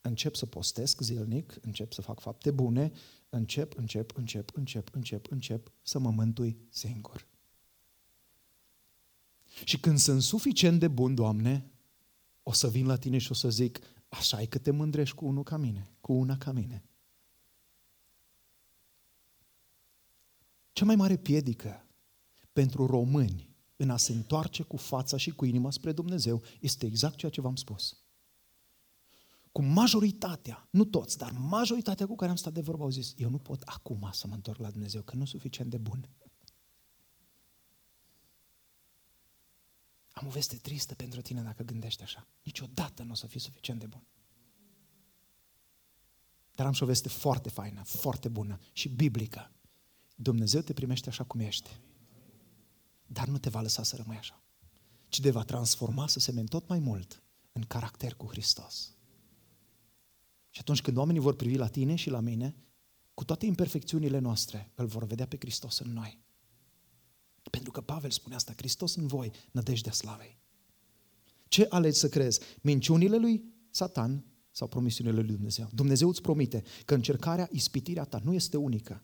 [0.00, 2.92] încep să postesc zilnic, încep să fac fapte bune,
[3.28, 7.26] încep, încep, încep, încep, încep, încep să mă mântui singur.
[9.64, 11.70] Și când sunt suficient de bun, Doamne,
[12.42, 13.78] o să vin la Tine și o să zic,
[14.08, 16.84] așa e că te mândrești cu unul ca mine, cu una ca mine.
[20.72, 21.86] Cea mai mare piedică
[22.52, 27.16] pentru români în a se întoarce cu fața și cu inima spre Dumnezeu este exact
[27.16, 27.96] ceea ce v-am spus.
[29.52, 33.30] Cu majoritatea, nu toți, dar majoritatea cu care am stat de vorbă au zis, eu
[33.30, 36.08] nu pot acum să mă întorc la Dumnezeu, că nu sunt suficient de bun.
[40.12, 42.26] Am o veste tristă pentru tine dacă gândești așa.
[42.42, 44.06] Niciodată nu o să fii suficient de bun.
[46.54, 49.52] Dar am și o veste foarte faină, foarte bună și biblică.
[50.14, 51.80] Dumnezeu te primește așa cum ești.
[53.06, 54.42] Dar nu te va lăsa să rămâi așa.
[55.08, 57.22] Ci te va transforma să semeni tot mai mult
[57.52, 58.96] în caracter cu Hristos.
[60.50, 62.56] Și atunci când oamenii vor privi la tine și la mine,
[63.14, 66.20] cu toate imperfecțiunile noastre, îl vor vedea pe Hristos în noi.
[67.50, 70.38] Pentru că Pavel spune asta, Hristos în voi, nădejdea slavei.
[71.48, 72.40] Ce alegi să crezi?
[72.60, 75.68] Minciunile lui Satan sau promisiunile lui Dumnezeu?
[75.74, 79.02] Dumnezeu îți promite că încercarea, ispitirea ta nu este unică.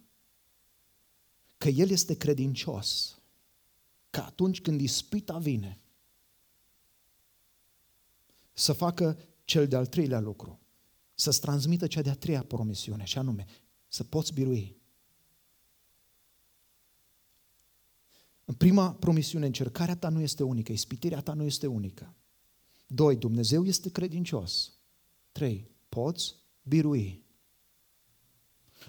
[1.59, 3.19] Că El este credincios.
[4.11, 5.81] Că atunci când ispita vine,
[8.53, 10.59] să facă cel de-al treilea lucru.
[11.15, 13.47] Să-ți transmită cea de-a treia promisiune, și anume,
[13.89, 14.77] să poți birui.
[18.45, 22.15] În prima promisiune, încercarea ta nu este unică, ispitirea ta nu este unică.
[22.87, 24.73] Doi, Dumnezeu este credincios.
[25.33, 27.25] Trei, poți birui.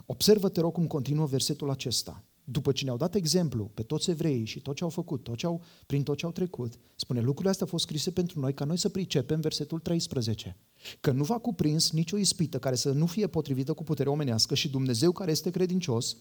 [0.06, 2.24] Observă, te rog, cum continuă versetul acesta.
[2.52, 5.46] După ce ne-au dat exemplu pe toți evreii și tot ce au făcut, tot ce
[5.46, 8.66] au, prin tot ce au trecut, spune, lucrurile astea au fost scrise pentru noi ca
[8.66, 10.58] noi să pricepem versetul 13.
[11.02, 14.70] Că nu va cuprins nicio ispită care să nu fie potrivită cu puterea omenească și
[14.70, 16.18] Dumnezeu care este credincios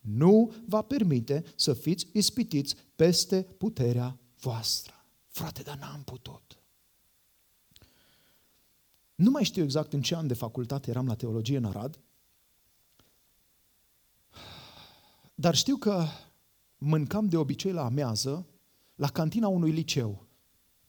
[0.00, 4.94] nu va permite să fiți ispitiți peste puterea voastră.
[5.28, 6.62] Frate, dar n-am putut.
[9.14, 12.00] Nu mai știu exact în ce an de facultate eram la teologie în Arad,
[15.40, 16.04] dar știu că
[16.78, 18.46] mâncam de obicei la amează
[18.94, 20.26] la cantina unui liceu,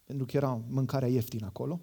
[0.04, 1.80] pentru că era mâncarea ieftină acolo.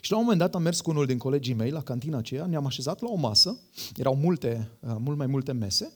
[0.00, 2.46] Și la un moment dat am mers cu unul din colegii mei la cantina aceea,
[2.46, 3.60] ne-am așezat la o masă,
[3.96, 5.92] erau multe, uh, mult mai multe mese,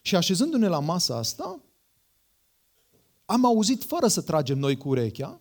[0.00, 1.60] și așezându-ne la masa asta,
[3.24, 5.38] am auzit, fără să tragem noi cu urechea,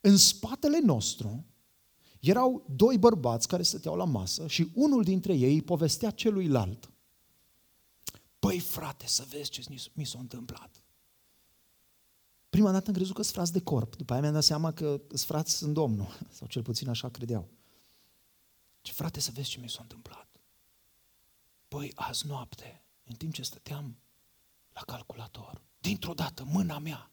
[0.00, 1.44] în spatele nostru
[2.20, 6.90] erau doi bărbați care stăteau la masă și unul dintre ei îi povestea celuilalt.
[8.40, 10.84] Păi frate, să vezi ce mi s-a întâmplat.
[12.50, 15.00] Prima dată am crezut că sunt frați de corp, după aia mi-am dat seama că
[15.08, 17.48] sunt frați în Domnul, sau cel puțin așa credeau.
[18.80, 20.40] Ce frate, să vezi ce mi s-a întâmplat.
[21.68, 23.96] Păi, azi noapte, în timp ce stăteam
[24.72, 27.10] la calculator, dintr-o dată mâna mea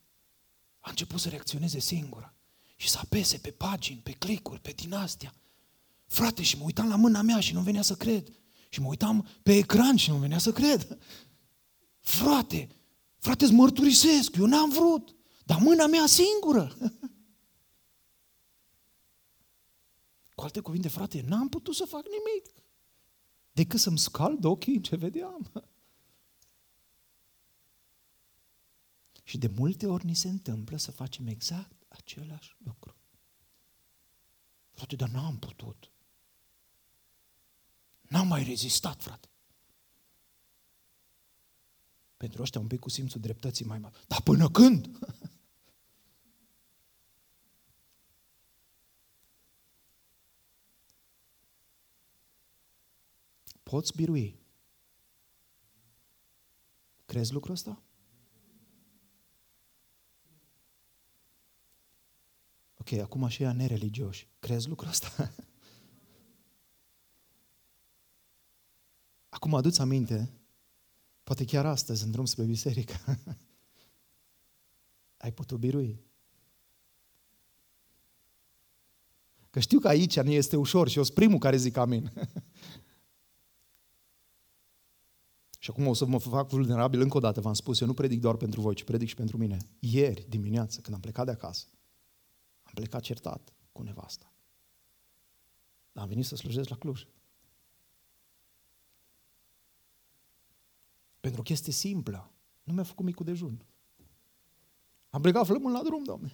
[0.80, 2.36] a început să reacționeze singură
[2.76, 5.34] și să apese pe pagini, pe clicuri, pe din astea.
[6.06, 8.32] Frate, și mă uitam la mâna mea și nu venea să cred.
[8.78, 10.98] Și mă uitam pe ecran și nu venea să cred.
[12.00, 12.70] Frate,
[13.18, 16.78] frate, îți mărturisesc, eu n-am vrut, dar mâna mea singură.
[20.36, 22.54] Cu alte cuvinte, frate, n-am putut să fac nimic
[23.52, 25.52] decât să-mi scald ochii în ce vedeam.
[29.24, 32.96] Și de multe ori ni se întâmplă să facem exact același lucru.
[34.72, 35.92] Frate, dar n-am putut.
[38.08, 39.28] N-am mai rezistat, frate.
[42.17, 43.96] Pentru ăștia un pic cu simțul dreptății mai mare.
[44.08, 44.89] Dar până când?
[53.63, 54.39] Poți birui.
[57.06, 57.82] Crezi lucrul ăsta?
[62.78, 64.28] Ok, acum și ea nereligioși.
[64.39, 65.34] Crezi lucrul ăsta?
[69.38, 70.32] Acum aduți aminte,
[71.23, 72.95] poate chiar astăzi, în drum spre biserică,
[75.23, 76.02] ai putut birui.
[79.50, 82.12] Că știu că aici nu este ușor și eu sunt primul care zic amin.
[85.60, 88.19] și acum o să mă fac vulnerabil încă o dată, v-am spus, eu nu predic
[88.19, 89.58] doar pentru voi, ci predic și pentru mine.
[89.80, 91.67] Ieri dimineață, când am plecat de acasă,
[92.63, 94.34] am plecat certat cu nevasta.
[95.91, 97.08] Dar am venit să slujesc la Cluj.
[101.28, 102.32] Pentru o chestie simplă.
[102.63, 103.66] Nu mi-a făcut micul dejun.
[105.10, 106.32] Am plecat flămând la drum, Doamne.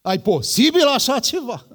[0.00, 1.66] Ai posibil așa ceva?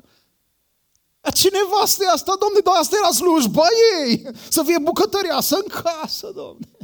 [1.33, 2.59] Ce nevastă e asta, Domne?
[2.63, 3.63] Dar asta era slujba
[4.01, 4.27] ei!
[4.49, 6.77] Să fie bucătăreasă în casă, Domne!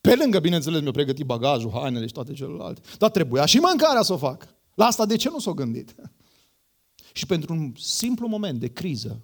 [0.00, 2.80] Pe lângă, bineînțeles, mi-a pregătit bagajul, hainele și toate celelalte.
[2.98, 4.48] Dar trebuia și mâncarea să o fac.
[4.74, 5.94] La asta de ce nu s-a gândit?
[7.12, 9.20] Și pentru un simplu moment de criză,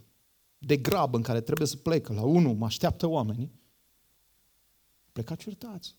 [0.59, 3.59] de grabă în care trebuie să plec la unul, mă așteaptă oamenii,
[5.12, 5.96] plecat certați.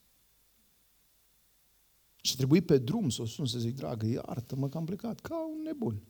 [2.21, 5.47] Și trebuie pe drum să o sun să zic, dragă, iartă-mă că am plecat, ca
[5.47, 6.01] un nebun.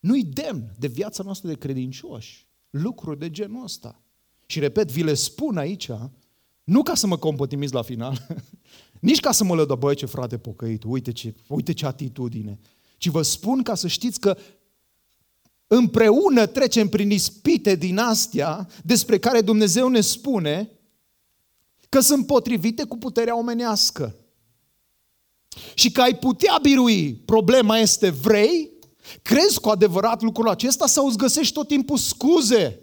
[0.00, 2.46] Nu-i demn de viața noastră de credincioși.
[2.70, 4.02] Lucruri de genul ăsta.
[4.46, 5.90] Și repet, vi le spun aici,
[6.64, 8.26] nu ca să mă compătimiți la final,
[9.00, 12.58] nici ca să mă lădă, băi, ce frate pocăit, uite ce, uite ce atitudine,
[12.98, 14.36] ci vă spun ca să știți că
[15.76, 20.70] împreună trecem prin ispite din astea despre care Dumnezeu ne spune
[21.88, 24.14] că sunt potrivite cu puterea omenească.
[25.74, 28.70] Și că ai putea birui, problema este vrei,
[29.22, 32.80] crezi cu adevărat lucrul acesta sau îți găsești tot timpul scuze?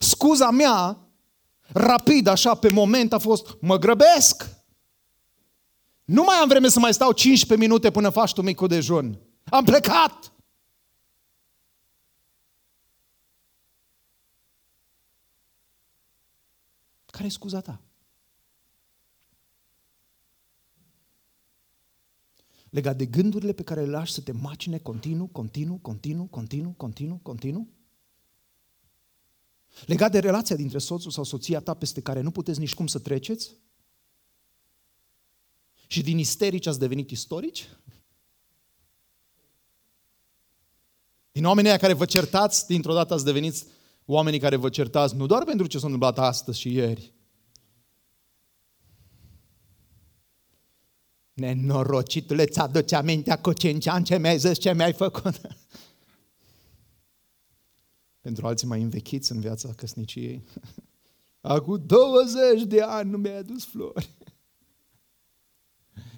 [0.00, 1.08] Scuza mea,
[1.72, 4.48] rapid, așa, pe moment a fost, mă grăbesc.
[6.04, 9.18] Nu mai am vreme să mai stau 15 minute până faci tu micul dejun.
[9.44, 10.33] Am plecat!
[17.24, 17.82] Care e scuza ta?
[22.70, 27.16] Legat de gândurile pe care le lași să te macine continuu, continuu, continuu, continuu, continuu,
[27.16, 27.68] continuu?
[29.86, 32.98] Legat de relația dintre soțul sau soția ta peste care nu puteți nici cum să
[32.98, 33.54] treceți?
[35.86, 37.68] Și din isterici ați devenit istorici?
[41.32, 43.66] Din oamenii care vă certați, dintr-o dată ați devenit
[44.04, 47.13] oamenii care vă certați nu doar pentru ce s-a întâmplat astăzi și ieri.
[51.34, 55.40] Nenorocitule, ți-aduce amintea cu cinci ani ce mi-ai zis, ce mi-ai făcut?
[58.24, 60.44] pentru alții mai învechiți în viața căsniciei.
[61.40, 64.10] Acum 20 de ani nu mi-ai adus flori.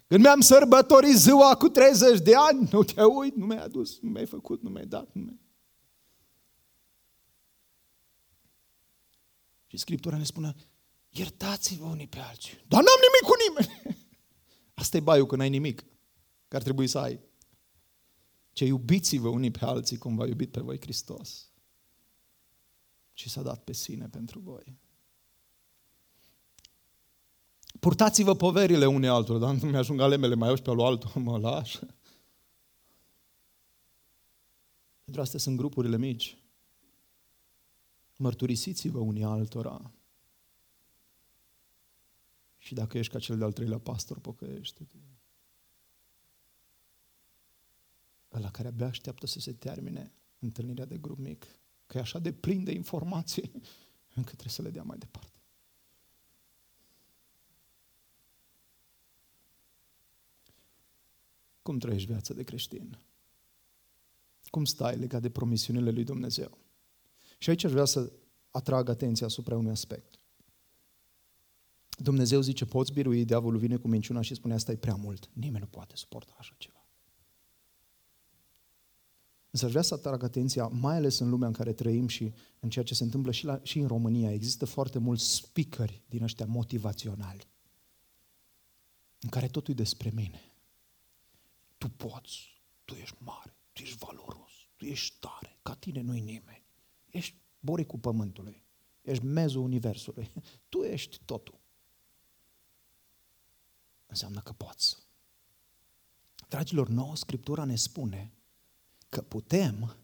[0.09, 4.11] Când mi-am sărbătorit ziua cu 30 de ani, nu te uit, nu mi-ai adus, nu
[4.11, 5.09] mi-ai făcut, nu mi-ai dat.
[5.13, 5.41] Nu mi-ai...
[9.67, 10.55] Și Scriptura ne spune,
[11.09, 12.53] iertați-vă unii pe alții.
[12.69, 13.86] Dar n-am nimic cu nimeni.
[14.77, 15.85] Asta e baiul că n-ai nimic,
[16.49, 17.21] că ar trebui să ai.
[18.53, 21.51] Ce iubiți-vă unii pe alții cum v-a iubit pe voi Hristos.
[23.13, 24.79] Și s-a dat pe sine pentru voi.
[27.81, 31.79] Purtați-vă poverile unii altora, dar nu mi-ajung alemele mai și pe al altul, mă lași.
[35.05, 36.39] Pentru astea sunt grupurile mici.
[38.17, 39.91] Mărturisiți-vă unii altora.
[42.67, 44.97] Și dacă ești ca cel de-al treilea pastor, pocăiește-te.
[48.33, 51.47] Ăla care abia așteaptă să se termine întâlnirea de grup mic,
[51.87, 53.51] că e așa de plin de informații,
[54.19, 55.41] încât trebuie să le dea mai departe.
[61.63, 62.99] Cum trăiești viața de creștin?
[64.51, 66.59] Cum stai legat de promisiunile lui Dumnezeu?
[67.39, 68.13] Și aici aș vrea să
[68.51, 70.19] atrag atenția asupra unui aspect.
[71.97, 75.31] Dumnezeu zice, poți birui, diavolul vine cu minciuna și spune, asta e prea mult.
[75.33, 76.87] Nimeni nu poate suporta așa ceva.
[79.51, 82.71] Însă aș vrea să atrag atenția, mai ales în lumea în care trăim și în
[82.71, 84.33] ceea ce se întâmplă și, la, și în România.
[84.33, 87.49] Există foarte mulți speakeri din ăștia motivaționali,
[89.21, 90.41] în care totul e despre mine.
[91.79, 96.65] Tu poți, tu ești mare, tu ești valoros, tu ești tare, ca tine nu-i nimeni.
[97.11, 98.65] Ești boricul pământului.
[99.03, 100.33] Ești mezul universului.
[100.69, 101.61] Tu ești totul.
[104.17, 104.97] Înseamnă că poți.
[106.49, 108.33] Dragilor, nouă Scriptura ne spune
[109.09, 109.97] că putem,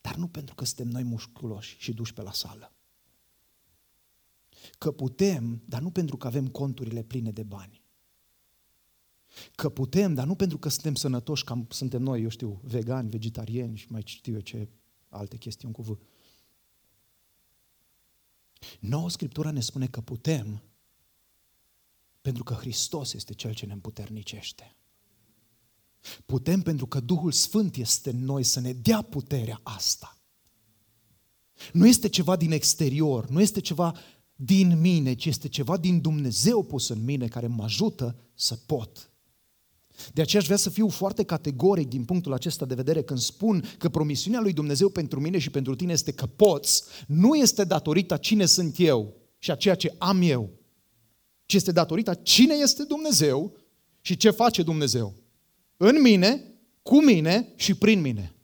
[0.00, 2.72] dar nu pentru că suntem noi musculoși și duși pe la sală.
[4.78, 7.82] Că putem, dar nu pentru că avem conturile pline de bani.
[9.54, 13.76] Că putem, dar nu pentru că suntem sănătoși, ca suntem noi, eu știu, vegani, vegetariani
[13.76, 14.68] și mai știu eu ce
[15.08, 15.98] alte chestiuni cu V.
[18.80, 20.62] Nouă Scriptura ne spune că putem
[22.28, 24.76] pentru că Hristos este Cel ce ne împuternicește.
[26.26, 30.18] Putem pentru că Duhul Sfânt este în noi să ne dea puterea asta.
[31.72, 33.94] Nu este ceva din exterior, nu este ceva
[34.34, 39.10] din mine, ci este ceva din Dumnezeu pus în mine care mă ajută să pot
[40.12, 43.64] de aceea aș vrea să fiu foarte categoric din punctul acesta de vedere când spun
[43.78, 48.16] că promisiunea lui Dumnezeu pentru mine și pentru tine este că poți, nu este datorită
[48.16, 50.57] cine sunt eu și a ceea ce am eu,
[51.48, 53.56] ci este datorită cine este Dumnezeu
[54.00, 55.14] și ce face Dumnezeu.
[55.76, 56.44] În mine,
[56.82, 58.34] cu mine și prin mine.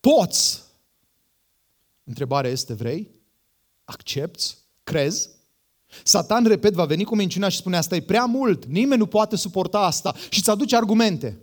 [0.00, 0.62] Poți.
[2.04, 3.10] Întrebarea este, vrei?
[3.84, 4.56] Accepti?
[4.82, 5.28] Crezi?
[6.02, 9.36] Satan, repet, va veni cu minciuna și spune asta e prea mult, nimeni nu poate
[9.36, 11.40] suporta asta și îți aduce argumente.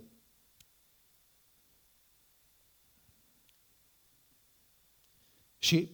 [5.58, 5.90] Și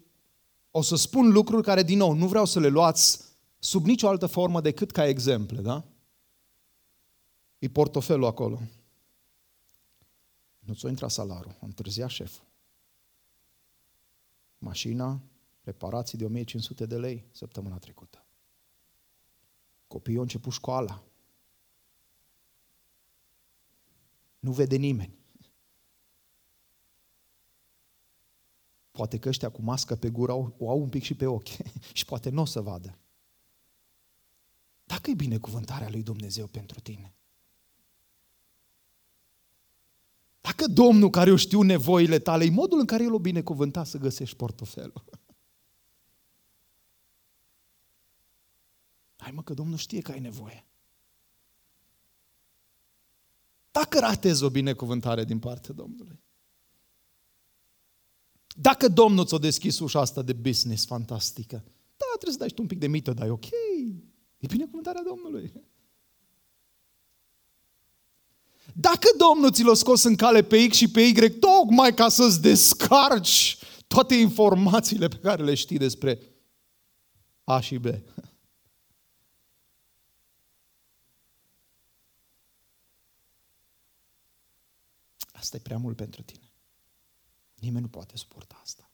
[0.71, 3.29] o să spun lucruri care, din nou, nu vreau să le luați
[3.61, 5.85] sub nicio altă formă decât ca exemple, da?
[7.59, 8.61] E portofelul acolo.
[10.59, 12.45] Nu ți-o intra salarul, a întârziat șeful.
[14.59, 15.21] Mașina,
[15.63, 18.25] reparații de 1500 de lei săptămâna trecută.
[19.87, 21.03] Copiii au început școala.
[24.39, 25.19] Nu vede nimeni.
[28.91, 31.57] Poate că ăștia cu mască pe gură au, o au un pic și pe ochi
[31.93, 32.99] și poate nu o să vadă.
[34.91, 37.15] Dacă e binecuvântarea lui Dumnezeu pentru tine,
[40.41, 43.99] dacă Domnul care o știu nevoile tale, e modul în care El o binecuvânta să
[43.99, 45.05] găsești portofelul.
[49.23, 50.67] Hai mă că Domnul știe că ai nevoie.
[53.71, 56.21] Dacă ratezi o binecuvântare din partea Domnului.
[58.57, 61.57] Dacă Domnul ți-a deschis ușa asta de business fantastică,
[61.97, 63.47] da, trebuie să dai tu un pic de mită, dar e ok.
[64.41, 65.53] E binecuvântarea Domnului.
[68.75, 72.41] Dacă Domnul ți l-a scos în cale pe X și pe Y, tocmai ca să-ți
[72.41, 76.21] descarci toate informațiile pe care le știi despre
[77.45, 77.87] A și B.
[85.33, 86.53] Asta e prea mult pentru tine.
[87.55, 88.90] Nimeni nu poate suporta asta.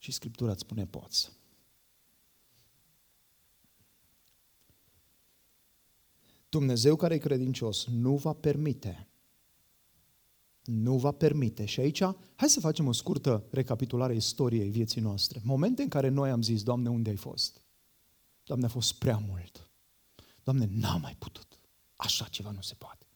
[0.00, 1.32] Și Scriptura îți spune poți.
[6.48, 9.10] Dumnezeu care e credincios nu va permite
[10.70, 11.64] nu va permite.
[11.64, 12.02] Și aici,
[12.34, 15.40] hai să facem o scurtă recapitulare a istoriei vieții noastre.
[15.44, 17.64] Momente în care noi am zis, Doamne, unde ai fost?
[18.44, 19.70] Doamne, a fost prea mult.
[20.42, 21.58] Doamne, n-am mai putut.
[21.96, 23.06] Așa ceva nu se poate.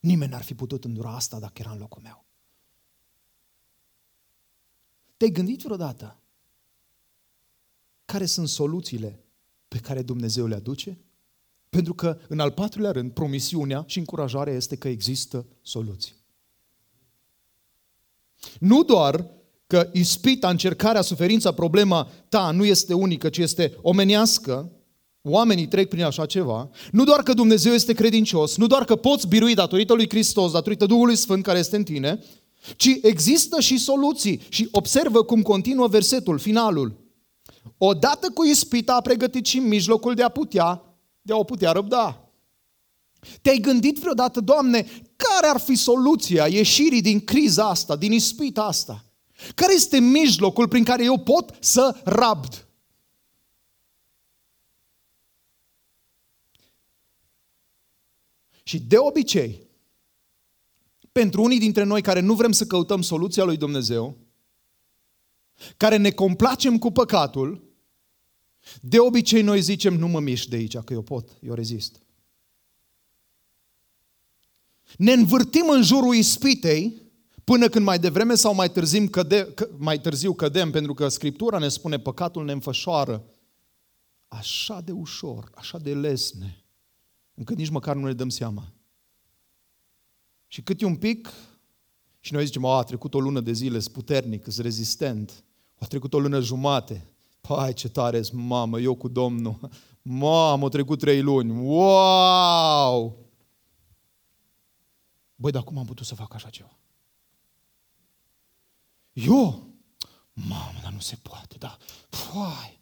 [0.00, 2.23] Nimeni n-ar fi putut îndura asta dacă era în locul meu.
[5.16, 6.18] Te-ai gândit vreodată
[8.04, 9.24] care sunt soluțiile
[9.68, 10.98] pe care Dumnezeu le aduce?
[11.68, 16.14] Pentru că, în al patrulea rând, promisiunea și încurajarea este că există soluții.
[18.58, 19.26] Nu doar
[19.66, 24.70] că ispita, încercarea, suferința, problema ta nu este unică, ci este omenească,
[25.22, 29.28] oamenii trec prin așa ceva, nu doar că Dumnezeu este credincios, nu doar că poți
[29.28, 32.22] birui datorită lui Hristos, datorită Duhului Sfânt care este în tine,
[32.76, 34.40] ci există și soluții.
[34.48, 37.02] Și observă cum continuă versetul, finalul.
[37.78, 40.82] Odată cu ispita a pregătit și mijlocul de a putea,
[41.22, 42.28] de a o putea răbda.
[43.42, 44.86] Te-ai gândit vreodată, Doamne,
[45.16, 49.04] care ar fi soluția ieșirii din criza asta, din ispita asta?
[49.54, 52.68] Care este mijlocul prin care eu pot să rabd?
[58.62, 59.63] Și de obicei,
[61.14, 64.16] pentru unii dintre noi care nu vrem să căutăm soluția lui Dumnezeu,
[65.76, 67.62] care ne complacem cu păcatul,
[68.80, 72.02] de obicei noi zicem, nu mă mișc de aici, că eu pot, eu rezist.
[74.96, 77.02] Ne învârtim în jurul ispitei
[77.44, 81.68] până când mai devreme sau mai târziu, căde, mai târziu cădem, pentru că Scriptura ne
[81.68, 83.24] spune păcatul ne înfășoară
[84.28, 86.64] așa de ușor, așa de lesne,
[87.34, 88.72] încât nici măcar nu ne dăm seama.
[90.54, 91.32] Și cât e un pic,
[92.20, 95.44] și noi zicem, a, a trecut o lună de zile, sunt puternic, sunt rezistent,
[95.78, 97.06] a trecut o lună jumate,
[97.40, 99.70] Pai, ce tare mamă, eu cu Domnul.
[100.02, 101.50] Mamă, au trecut trei luni.
[101.50, 103.18] Wow!
[105.34, 106.78] Băi, dar cum am putut să fac așa ceva?
[109.12, 109.66] Eu?
[110.32, 111.76] Mamă, dar nu se poate, da.
[112.08, 112.80] Păi,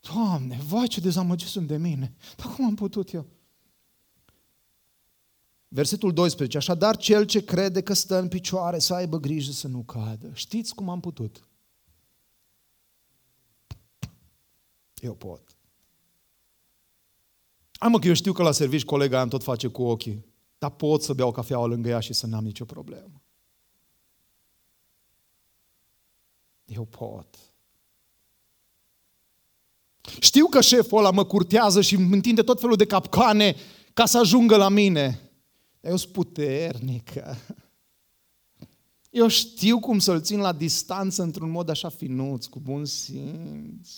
[0.00, 2.16] Doamne, vai ce dezamăgit sunt de mine.
[2.36, 3.26] Dar cum am putut eu?
[5.76, 6.56] Versetul 12.
[6.56, 10.30] Așadar, cel ce crede că stă în picioare să aibă grijă să nu cadă.
[10.32, 11.48] Știți cum am putut?
[14.94, 15.56] Eu pot.
[17.72, 20.26] Am mă că eu știu că la servici colega am tot face cu ochii,
[20.58, 23.22] dar pot să beau cafeaua lângă ea și să n-am nicio problemă.
[26.64, 27.38] Eu pot.
[30.20, 33.56] Știu că șeful ăla mă curtează și îmi întinde tot felul de capcane
[33.94, 35.25] ca să ajungă la mine.
[35.86, 37.36] Dar eu sunt puternică.
[39.10, 43.90] Eu știu cum să-l țin la distanță într-un mod așa finuț, cu bun simț.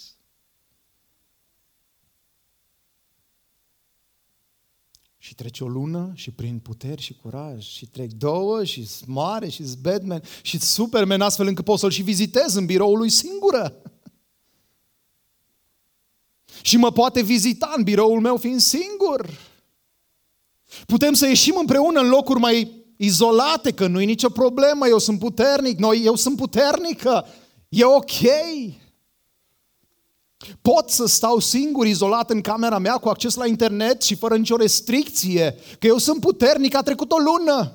[5.18, 9.64] Și trece o lună și prin puteri și curaj și trec două și mare și
[9.80, 13.82] Batman și Superman astfel încât pot să-l și vizitez în biroul lui singură.
[16.62, 19.47] și mă poate vizita în biroul meu fiind singur.
[20.86, 25.18] Putem să ieșim împreună în locuri mai izolate, că nu e nicio problemă, eu sunt
[25.18, 27.26] puternic, noi, eu sunt puternică,
[27.68, 28.10] e ok.
[30.60, 34.56] Pot să stau singur, izolat în camera mea, cu acces la internet și fără nicio
[34.56, 37.72] restricție, că eu sunt puternic, a trecut o lună.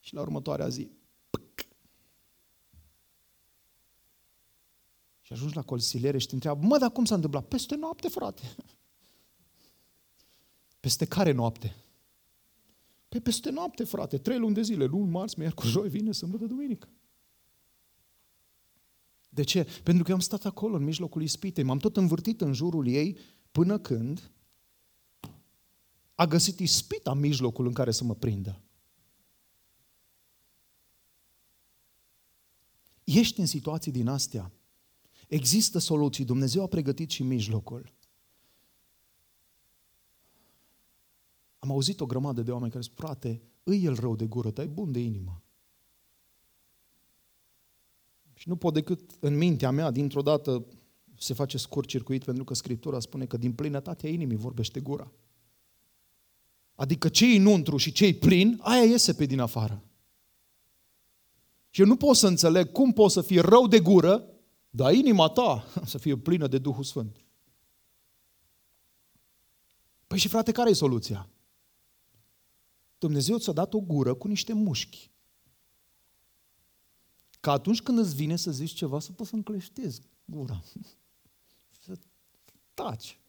[0.00, 0.90] Și la următoarea zi,
[1.30, 1.66] pâc.
[5.20, 7.44] Și ajungi la consiliere și te întreabă, mă, dar cum s-a întâmplat?
[7.44, 8.42] Peste noapte, frate.
[10.82, 11.76] Peste care noapte?
[13.08, 16.88] Păi peste noapte, frate, trei luni de zile, luni, marți, miercuri, joi, vine, sâmbătă, duminică.
[19.28, 19.66] De ce?
[19.82, 23.18] Pentru că eu am stat acolo, în mijlocul ispitei, m-am tot învârtit în jurul ei
[23.52, 24.30] până când
[26.14, 28.60] a găsit ispita mijlocul în care să mă prindă.
[33.04, 34.52] Ești în situații din astea.
[35.28, 36.24] Există soluții.
[36.24, 37.92] Dumnezeu a pregătit și mijlocul.
[41.62, 44.64] Am auzit o grămadă de oameni care spun, frate, îi el rău de gură, dar
[44.64, 45.42] e bun de inimă.
[48.34, 50.66] Și nu pot decât în mintea mea, dintr-o dată,
[51.18, 55.12] se face scurt circuit pentru că Scriptura spune că din plinătatea inimii vorbește gura.
[56.74, 59.82] Adică ce e înăuntru și ce e plin, aia iese pe din afară.
[61.70, 64.28] Și eu nu pot să înțeleg cum poți să fii rău de gură,
[64.70, 67.24] dar inima ta să fie plină de Duhul Sfânt.
[70.06, 71.28] Păi și frate, care e soluția?
[73.02, 75.10] Dumnezeu ți-a dat o gură cu niște mușchi.
[77.40, 80.62] Ca atunci când îți vine să zici ceva, să poți să încleștezi gura.
[81.84, 81.98] Să
[82.74, 83.20] taci.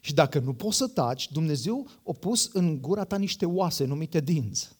[0.00, 4.20] Și dacă nu poți să taci, Dumnezeu a pus în gura ta niște oase numite
[4.20, 4.78] dinți.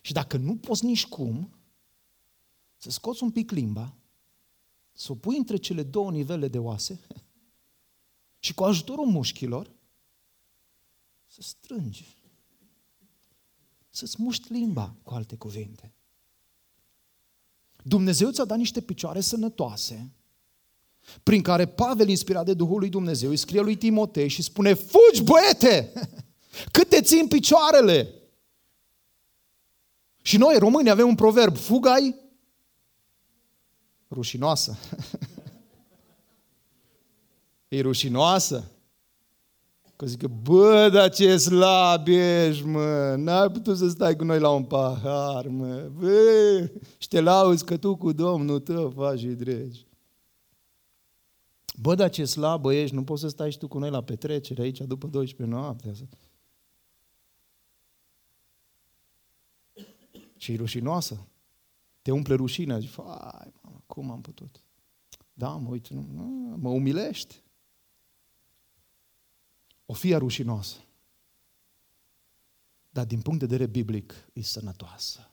[0.00, 1.54] Și dacă nu poți nici cum,
[2.76, 3.94] să scoți un pic limba,
[4.92, 7.00] să o pui între cele două nivele de oase
[8.44, 9.80] și cu ajutorul mușchilor
[11.32, 12.16] să strângi
[13.90, 15.92] să-ți muști limba, cu alte cuvinte.
[17.82, 20.10] Dumnezeu ți-a dat niște picioare sănătoase,
[21.22, 25.22] prin care Pavel, inspirat de Duhul lui Dumnezeu, îi scrie lui Timotei și spune, fugi
[25.22, 25.92] băiete,
[26.72, 28.14] cât te țin picioarele.
[30.22, 32.14] Și noi, români, avem un proverb, fugai
[34.10, 34.78] rușinoasă.
[37.68, 38.70] e rușinoasă.
[40.02, 44.50] Că zic, bă, dar ce slab ești, mă, n-ai putut să stai cu noi la
[44.50, 49.86] un pahar, mă, bă, și te lauzi că tu cu Domnul tău faci și dregi.
[51.80, 54.62] Bă, dar ce slabă ești, nu poți să stai și tu cu noi la petrecere
[54.62, 55.92] aici după 12 noapte.
[60.36, 61.26] Și e rușinoasă.
[62.02, 62.78] Te umple rușinea.
[62.78, 64.62] Zici, fai, mama, cum am putut?
[65.32, 67.42] Da, mă uit, nu, mă umilești
[69.92, 70.76] o fie rușinoasă.
[72.90, 75.30] Dar din punct de vedere biblic e sănătoasă.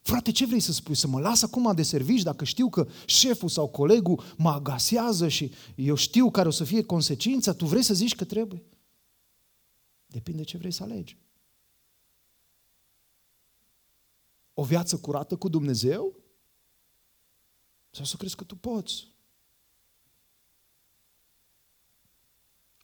[0.00, 0.94] Frate, ce vrei să spui?
[0.94, 5.52] Să mă las acum de servici dacă știu că șeful sau colegul mă agasează și
[5.74, 7.52] eu știu care o să fie consecința?
[7.52, 8.62] Tu vrei să zici că trebuie?
[10.06, 11.18] Depinde ce vrei să alegi.
[14.54, 16.16] O viață curată cu Dumnezeu?
[17.90, 19.10] Sau să crezi că tu poți?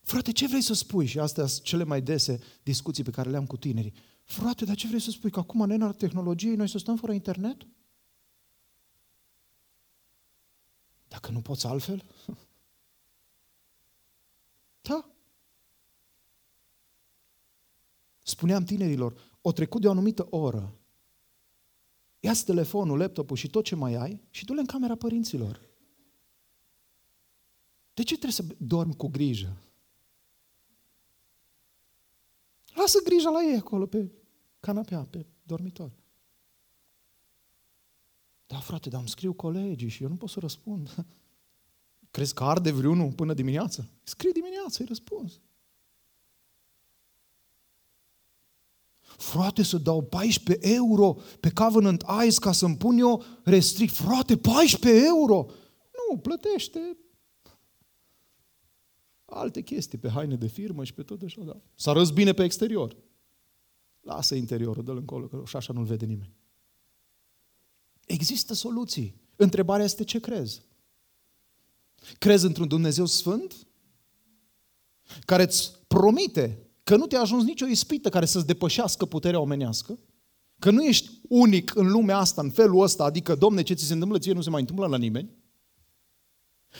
[0.07, 1.07] Frate, ce vrei să spui?
[1.07, 3.93] Și astea sunt cele mai dese discuții pe care le am cu tinerii.
[4.25, 5.31] Frate, dar ce vrei să spui?
[5.31, 7.67] Că acum, în era tehnologiei, noi să stăm fără internet?
[11.09, 12.05] Dacă nu poți altfel?
[14.81, 15.11] Da.
[18.23, 20.79] Spuneam tinerilor, o trecut de o anumită oră.
[22.21, 25.61] Ia-ți telefonul, laptopul și tot ce mai ai și du-le în camera părinților.
[27.95, 29.66] De ce trebuie să dormi cu grijă?
[32.87, 34.11] Lasă grija la ei acolo pe
[34.61, 35.93] canapea, pe dormitor.
[38.47, 41.07] Da, frate, dar îmi scriu colegii și eu nu pot să răspund.
[42.11, 43.89] Crezi că arde vreunul până dimineață?
[44.03, 45.41] Scrie dimineața, îi răspuns.
[49.01, 53.95] Frate, să dau 14 euro pe Covenant Eyes ca să-mi pun eu restrict.
[53.95, 55.47] Frate, 14 euro!
[56.11, 56.97] Nu, plătește
[59.27, 61.61] alte chestii pe haine de firmă și pe tot așa, da.
[61.75, 62.97] S-a răs bine pe exterior.
[64.01, 66.33] Lasă interiorul, dă-l încolo, că și așa nu-l vede nimeni.
[68.07, 69.21] Există soluții.
[69.37, 70.63] Întrebarea este ce crezi?
[72.19, 73.67] Crezi într-un Dumnezeu Sfânt?
[75.21, 79.99] Care îți promite că nu te-a ajuns nicio ispită care să-ți depășească puterea omenească?
[80.59, 83.93] Că nu ești unic în lumea asta, în felul ăsta, adică, domne, ce ți se
[83.93, 85.31] întâmplă ție nu se mai întâmplă la nimeni?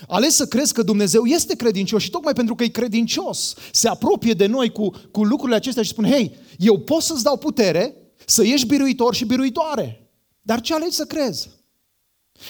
[0.09, 4.33] Ales să crezi că Dumnezeu este credincios și tocmai pentru că e credincios, se apropie
[4.33, 8.45] de noi cu, cu lucrurile acestea și spune, hei, eu pot să-ți dau putere să
[8.45, 10.11] ieși biruitor și biruitoare.
[10.43, 11.51] Dar ce alegi să crezi?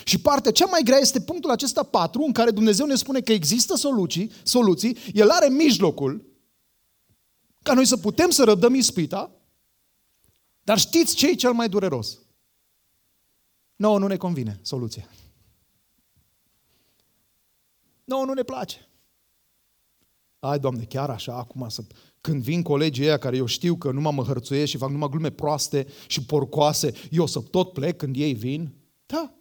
[0.04, 3.32] Și partea cea mai grea este punctul acesta 4, în care Dumnezeu ne spune că
[3.32, 6.24] există soluții, soluții, El are mijlocul
[7.62, 9.30] ca noi să putem să răbdăm ispita,
[10.62, 12.18] dar știți ce e cel mai dureros?
[13.76, 15.08] Nouă nu ne convine soluția.
[18.06, 18.88] Nouă nu ne place.
[20.38, 21.84] Ai, Doamne, chiar așa, acum, să,
[22.20, 25.30] când vin colegii ăia care eu știu că nu mă hărțuiesc și fac numai glume
[25.30, 28.74] proaste și porcoase, eu să tot plec când ei vin?
[29.06, 29.34] Da.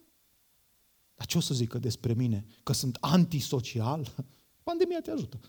[1.15, 2.45] Dar ce o să zică despre mine?
[2.63, 4.13] Că sunt antisocial?
[4.63, 5.39] Pandemia te ajută.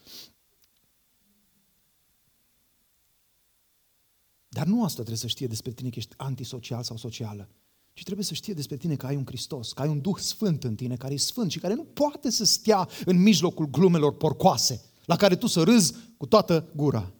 [4.48, 7.48] Dar nu asta trebuie să știe despre tine că ești antisocial sau socială,
[7.97, 10.64] ci trebuie să știe despre tine că ai un Hristos, că ai un Duh Sfânt
[10.64, 14.84] în tine, care e Sfânt și care nu poate să stea în mijlocul glumelor porcoase,
[15.05, 17.12] la care tu să râzi cu toată gura,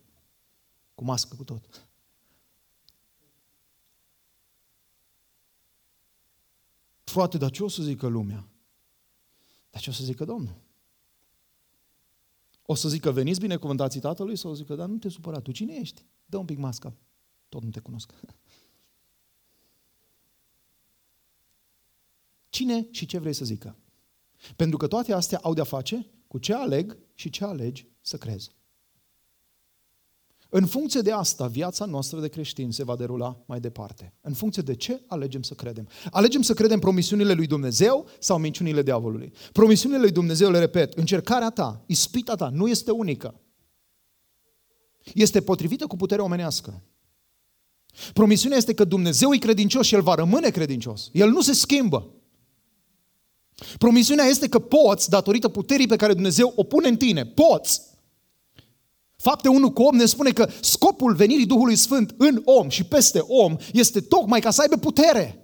[0.95, 1.89] cu mască, cu tot.
[7.05, 8.49] Frate, dar ce o să zică lumea?
[9.71, 10.55] Dar ce o să zică Domnul?
[12.63, 14.37] O să zică, veniți binecuvântații Tatălui?
[14.37, 16.05] Sau o să zică, dar nu te supăra, tu cine ești?
[16.27, 16.95] Dă un pic masca.
[17.49, 18.13] Tot nu te cunosc.
[22.57, 23.77] Cine și ce vrei să zică?
[24.57, 28.51] Pentru că toate astea au de-a face cu ce aleg și ce alegi să crezi.
[30.49, 34.15] În funcție de asta, viața noastră de creștini se va derula mai departe.
[34.21, 35.89] În funcție de ce alegem să credem.
[36.11, 39.33] Alegem să credem promisiunile lui Dumnezeu sau minciunile diavolului.
[39.53, 43.41] Promisiunile lui Dumnezeu, le repet, încercarea ta, ispita ta, nu este unică.
[45.15, 46.83] Este potrivită cu puterea omenească.
[48.13, 51.11] Promisiunea este că Dumnezeu e credincios și El va rămâne credincios.
[51.13, 52.11] El nu se schimbă.
[53.79, 57.81] Promisiunea este că poți, datorită puterii pe care Dumnezeu o pune în tine, poți.
[59.17, 63.19] Fapte 1 cu 8 ne spune că scopul venirii Duhului Sfânt în om și peste
[63.19, 65.41] om este tocmai ca să aibă putere.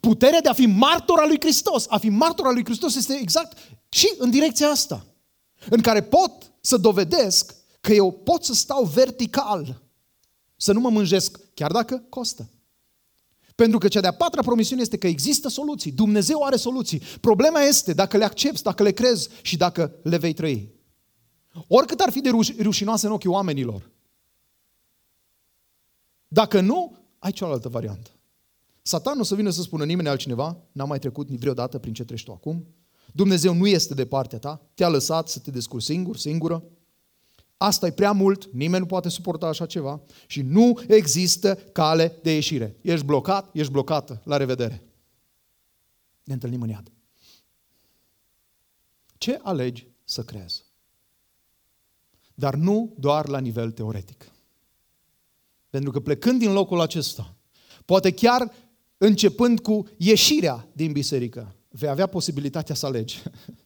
[0.00, 1.86] Puterea de a fi martor al lui Hristos.
[1.88, 3.58] A fi martor al lui Hristos este exact
[3.88, 5.06] și în direcția asta.
[5.70, 9.82] În care pot să dovedesc că eu pot să stau vertical
[10.56, 12.48] să nu mă mânjesc, chiar dacă costă.
[13.62, 15.92] Pentru că cea de-a patra promisiune este că există soluții.
[15.92, 17.02] Dumnezeu are soluții.
[17.20, 20.72] Problema este dacă le accepti, dacă le crezi și dacă le vei trăi.
[21.68, 22.30] Oricât ar fi de
[22.62, 23.90] rușinoase în ochii oamenilor.
[26.28, 28.10] Dacă nu, ai cealaltă variantă.
[28.82, 32.24] Satan o să vină să spună nimeni altcineva, n-a mai trecut vreodată prin ce treci
[32.24, 32.66] tu acum.
[33.12, 36.64] Dumnezeu nu este de partea ta, te-a lăsat să te descurci singur, singură.
[37.62, 42.32] Asta e prea mult, nimeni nu poate suporta așa ceva și nu există cale de
[42.32, 42.76] ieșire.
[42.80, 44.20] Ești blocat, ești blocată.
[44.24, 44.82] La revedere.
[46.24, 46.92] Ne întâlnim în iad.
[49.18, 50.64] Ce alegi să crezi?
[52.34, 54.30] Dar nu doar la nivel teoretic.
[55.70, 57.34] Pentru că plecând din locul acesta,
[57.84, 58.52] poate chiar
[58.96, 63.22] începând cu ieșirea din biserică, vei avea posibilitatea să alegi.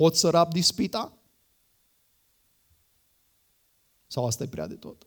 [0.00, 1.18] Pot să rab dispita?
[4.06, 5.06] Sau asta e prea de tot?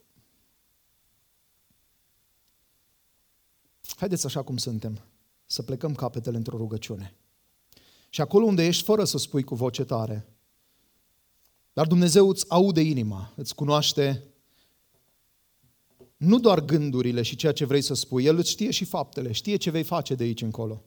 [3.95, 5.01] Haideți așa cum suntem,
[5.45, 7.15] să plecăm capetele într-o rugăciune.
[8.09, 10.25] Și acolo unde ești, fără să spui cu voce tare,
[11.73, 14.23] dar Dumnezeu îți aude inima, îți cunoaște
[16.17, 19.55] nu doar gândurile și ceea ce vrei să spui, El îți știe și faptele, știe
[19.55, 20.83] ce vei face de aici încolo.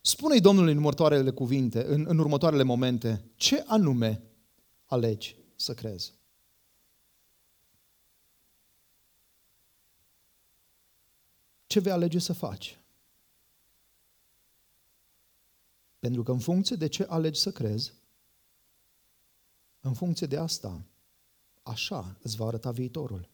[0.00, 4.22] Spune-i Domnului în următoarele cuvinte, în, în următoarele momente, ce anume
[4.84, 6.14] alegi să crezi.
[11.66, 12.80] Ce vei alege să faci?
[15.98, 17.92] Pentru că în funcție de ce alegi să crezi,
[19.80, 20.86] în funcție de asta,
[21.62, 23.28] așa îți va arăta viitorul.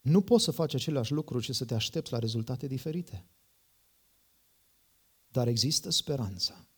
[0.00, 3.24] Nu poți să faci aceleași lucruri și să te aștepți la rezultate diferite.
[5.34, 6.68] Dar există speranță.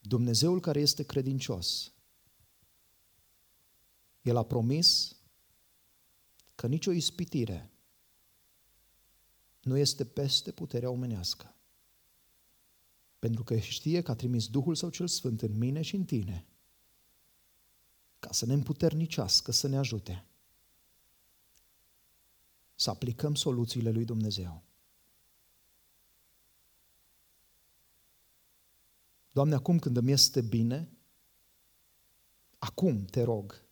[0.00, 1.92] Dumnezeul care este credincios,
[4.22, 5.16] El a promis
[6.54, 7.70] că nicio ispitire
[9.60, 11.54] nu este peste puterea omenească.
[13.18, 16.46] Pentru că știe că a trimis Duhul Său cel Sfânt în mine și în tine
[18.18, 20.26] ca să ne împuternicească, să ne ajute
[22.74, 24.71] să aplicăm soluțiile lui Dumnezeu.
[29.32, 30.90] Doamne, acum când îmi este bine,
[32.58, 33.64] acum te rog,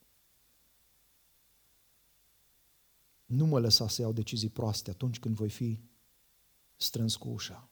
[3.24, 5.80] nu mă lăsa să iau decizii proaste atunci când voi fi
[6.76, 7.70] strâns cu ușa.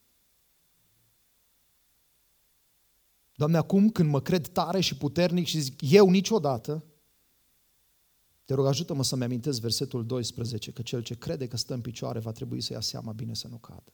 [3.34, 6.84] Doamne, acum când mă cred tare și puternic și zic eu niciodată,
[8.48, 12.18] Te rog, ajută-mă să-mi amintesc versetul 12, că cel ce crede că stă în picioare
[12.18, 13.92] va trebui să ia seama bine să nu cadă.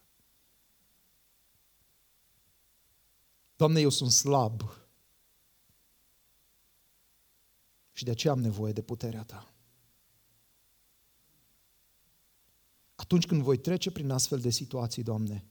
[3.57, 4.63] Doamne, eu sunt slab
[7.93, 9.55] și de aceea am nevoie de puterea Ta.
[12.95, 15.45] Atunci când voi trece prin astfel de situații, Doamne,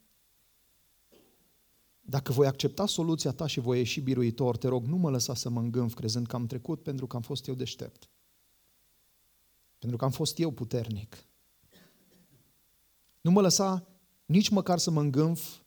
[2.01, 5.49] dacă voi accepta soluția Ta și voi ieși biruitor, te rog, nu mă lăsa să
[5.49, 8.09] mă îngânf crezând că am trecut pentru că am fost eu deștept.
[9.79, 11.27] Pentru că am fost eu puternic.
[13.21, 13.87] Nu mă lăsa
[14.25, 15.62] nici măcar să mă îngânf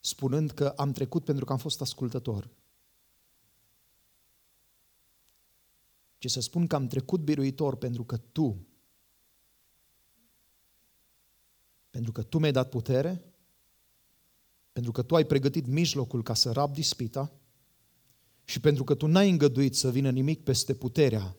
[0.00, 2.50] spunând că am trecut pentru că am fost ascultător.
[6.18, 8.66] Ci să spun că am trecut biruitor pentru că Tu,
[11.90, 13.24] pentru că Tu mi-ai dat putere,
[14.72, 17.32] pentru că Tu ai pregătit mijlocul ca să rab dispita
[18.44, 21.36] și pentru că Tu n-ai îngăduit să vină nimic peste puterea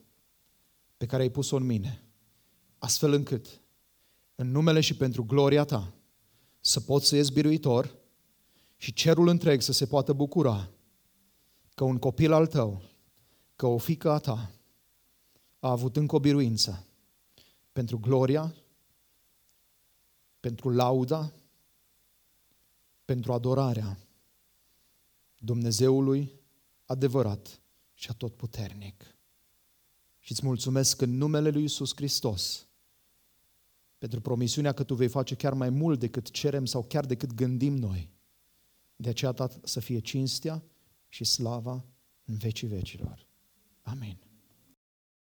[0.96, 2.04] pe care ai pus-o în mine,
[2.78, 3.60] astfel încât,
[4.34, 5.94] în numele și pentru gloria Ta,
[6.60, 8.01] să pot să ies biruitor
[8.82, 10.70] și cerul întreg să se poată bucura
[11.74, 12.82] că un copil al tău,
[13.56, 14.50] că o fică a ta
[15.58, 16.86] a avut încă o biruință
[17.72, 18.54] pentru gloria,
[20.40, 21.32] pentru lauda,
[23.04, 23.98] pentru adorarea
[25.38, 26.32] Dumnezeului
[26.84, 27.60] adevărat
[27.94, 29.16] și atotputernic.
[30.18, 32.66] Și îți mulțumesc în numele Lui Iisus Hristos
[33.98, 37.74] pentru promisiunea că Tu vei face chiar mai mult decât cerem sau chiar decât gândim
[37.74, 38.20] noi
[39.02, 40.62] de aceea, Tată, să fie cinstea
[41.08, 41.84] și slava
[42.24, 43.26] în vecii vecilor.
[43.82, 44.18] Amin.